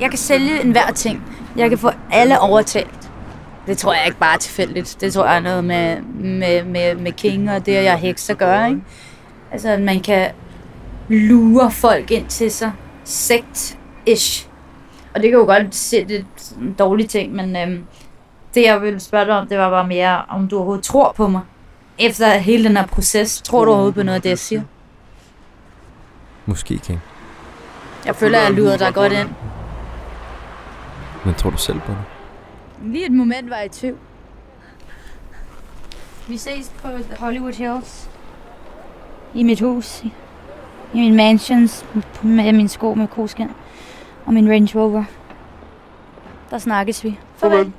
Jeg 0.00 0.10
kan 0.10 0.18
sælge 0.18 0.60
enhver 0.60 0.90
ting. 0.90 1.22
Jeg 1.56 1.68
kan 1.68 1.78
få 1.78 1.90
alle 2.10 2.40
overtalt. 2.40 3.10
Det 3.66 3.78
tror 3.78 3.94
jeg 3.94 4.02
ikke 4.06 4.18
bare 4.18 4.34
er 4.34 4.38
tilfældigt. 4.38 4.96
Det 5.00 5.12
tror 5.12 5.26
jeg 5.26 5.36
er 5.36 5.40
noget 5.40 5.64
med, 5.64 6.02
med, 6.02 6.64
med, 6.64 6.94
med 6.94 7.12
King 7.12 7.50
og 7.50 7.66
det, 7.66 7.72
jeg 7.72 7.98
hekser 7.98 8.34
gør. 8.34 8.66
Ikke? 8.66 8.80
Altså, 9.52 9.68
at 9.68 9.80
man 9.80 10.00
kan 10.00 10.30
lure 11.08 11.70
folk 11.70 12.10
ind 12.10 12.26
til 12.26 12.50
sig. 12.50 12.72
Sekt-ish. 13.04 14.48
Og 15.14 15.22
det 15.22 15.30
kan 15.30 15.38
jo 15.38 15.44
godt 15.44 15.74
se, 15.74 16.04
det 16.04 16.16
er 16.16 16.60
en 16.60 16.72
dårlig 16.72 17.08
ting, 17.08 17.32
men 17.32 17.56
øhm, 17.56 17.84
det 18.54 18.62
jeg 18.62 18.82
ville 18.82 19.00
spørge 19.00 19.24
dig 19.24 19.34
om, 19.34 19.48
det 19.48 19.58
var 19.58 19.70
bare 19.70 19.86
mere, 19.86 20.22
om 20.28 20.48
du 20.48 20.56
overhovedet 20.56 20.84
tror 20.84 21.12
på 21.12 21.28
mig. 21.28 21.40
Efter 21.98 22.38
hele 22.38 22.64
den 22.68 22.76
her 22.76 22.86
proces, 22.86 23.42
tror 23.42 23.64
du 23.64 23.70
overhovedet 23.70 23.94
på 23.94 24.02
noget 24.02 24.16
af 24.16 24.22
det, 24.22 24.28
jeg 24.28 24.38
siger? 24.38 24.62
Måske 26.46 26.78
King. 26.78 27.02
Jeg 28.06 28.16
føler, 28.16 28.38
at 28.38 28.44
jeg 28.44 28.52
lyder 28.52 28.76
dig 28.76 28.94
godt 28.94 29.12
ind. 29.12 29.28
Men 31.24 31.34
tror 31.34 31.50
du 31.50 31.56
selv 31.56 31.80
på 31.80 31.92
det? 31.92 31.98
Lige 32.82 33.06
et 33.06 33.12
moment 33.12 33.50
var 33.50 33.56
jeg 33.56 33.66
i 33.66 33.68
tvivl. 33.68 33.98
Vi 36.28 36.36
ses 36.36 36.72
på 36.82 36.88
Hollywood 37.18 37.52
Hills. 37.52 38.10
I 39.34 39.42
mit 39.42 39.60
hus. 39.60 40.04
I 40.94 41.00
min 41.00 41.16
mansions. 41.16 41.86
Med 42.22 42.52
min 42.52 42.68
sko 42.68 42.94
med 42.94 43.08
koskin. 43.08 43.50
Og 44.26 44.34
min 44.34 44.50
Range 44.50 44.80
Rover. 44.80 45.04
Der 46.50 46.58
snakkes 46.58 47.04
vi. 47.04 47.18
Farvel. 47.36 47.72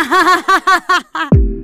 Perdóname, 0.00 1.52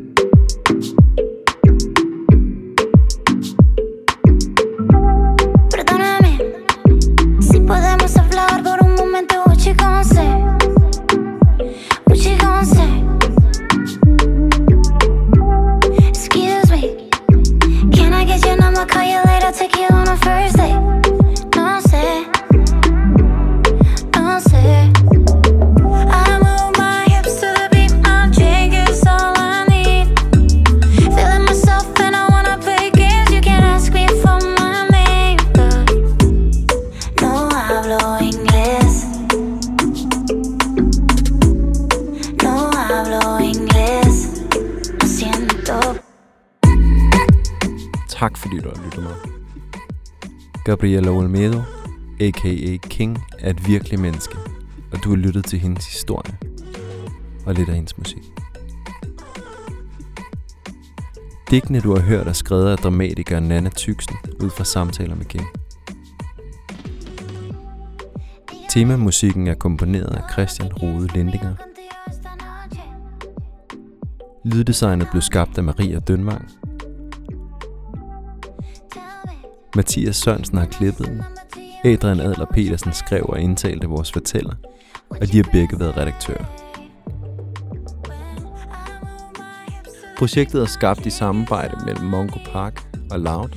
Gabriela 50.83 51.11
Olmedo, 51.11 51.63
a.k.a. 52.21 52.77
King, 52.77 53.19
er 53.39 53.51
et 53.51 53.67
virkelig 53.67 54.01
menneske, 54.01 54.37
og 54.93 55.05
du 55.05 55.09
har 55.09 55.17
lyttet 55.17 55.45
til 55.45 55.59
hendes 55.59 55.87
historie 55.87 56.39
og 57.47 57.55
lidt 57.55 57.69
af 57.69 57.75
hendes 57.75 57.99
musik. 57.99 58.23
Digtene, 61.51 61.81
du 61.81 61.95
har 61.95 62.03
hørt, 62.03 62.27
er 62.27 62.33
skrevet 62.33 62.71
af 62.71 62.79
dramatiker 62.79 63.41
Nana 63.41 63.71
Tyksen 63.71 64.17
ud 64.41 64.51
fra 64.51 64.65
samtaler 64.65 65.15
med 65.15 65.25
King. 65.25 65.47
Temamusikken 68.71 69.47
er 69.47 69.55
komponeret 69.55 70.17
af 70.17 70.23
Christian 70.33 70.73
Rode 70.73 71.07
Lindinger. 71.15 71.55
Lyddesignet 74.45 75.09
blev 75.11 75.23
skabt 75.23 75.59
af 75.59 75.65
Maria 75.65 75.99
Dønvang. 75.99 76.62
Mathias 79.77 80.17
Sørensen 80.17 80.59
har 80.59 80.67
klippet 80.67 81.07
den. 81.07 81.23
Adrian 81.85 82.21
Adler 82.21 82.47
Petersen 82.47 82.93
skrev 82.93 83.27
og 83.29 83.41
indtalte 83.41 83.87
vores 83.87 84.13
fortæller, 84.13 84.55
og 85.11 85.33
de 85.33 85.37
har 85.37 85.49
begge 85.53 85.81
været 85.81 85.97
redaktører. 85.97 86.45
Projektet 90.19 90.63
er 90.63 90.67
skabt 90.67 91.07
i 91.07 91.11
samarbejde 91.11 91.85
mellem 91.85 92.05
Mongo 92.05 92.39
Park 92.53 92.83
og 93.11 93.21
Loud, 93.21 93.49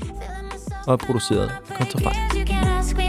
og 0.87 0.93
er 0.93 0.97
produceret 0.97 1.51
af 1.69 1.75
Kontrafakt. 1.77 3.04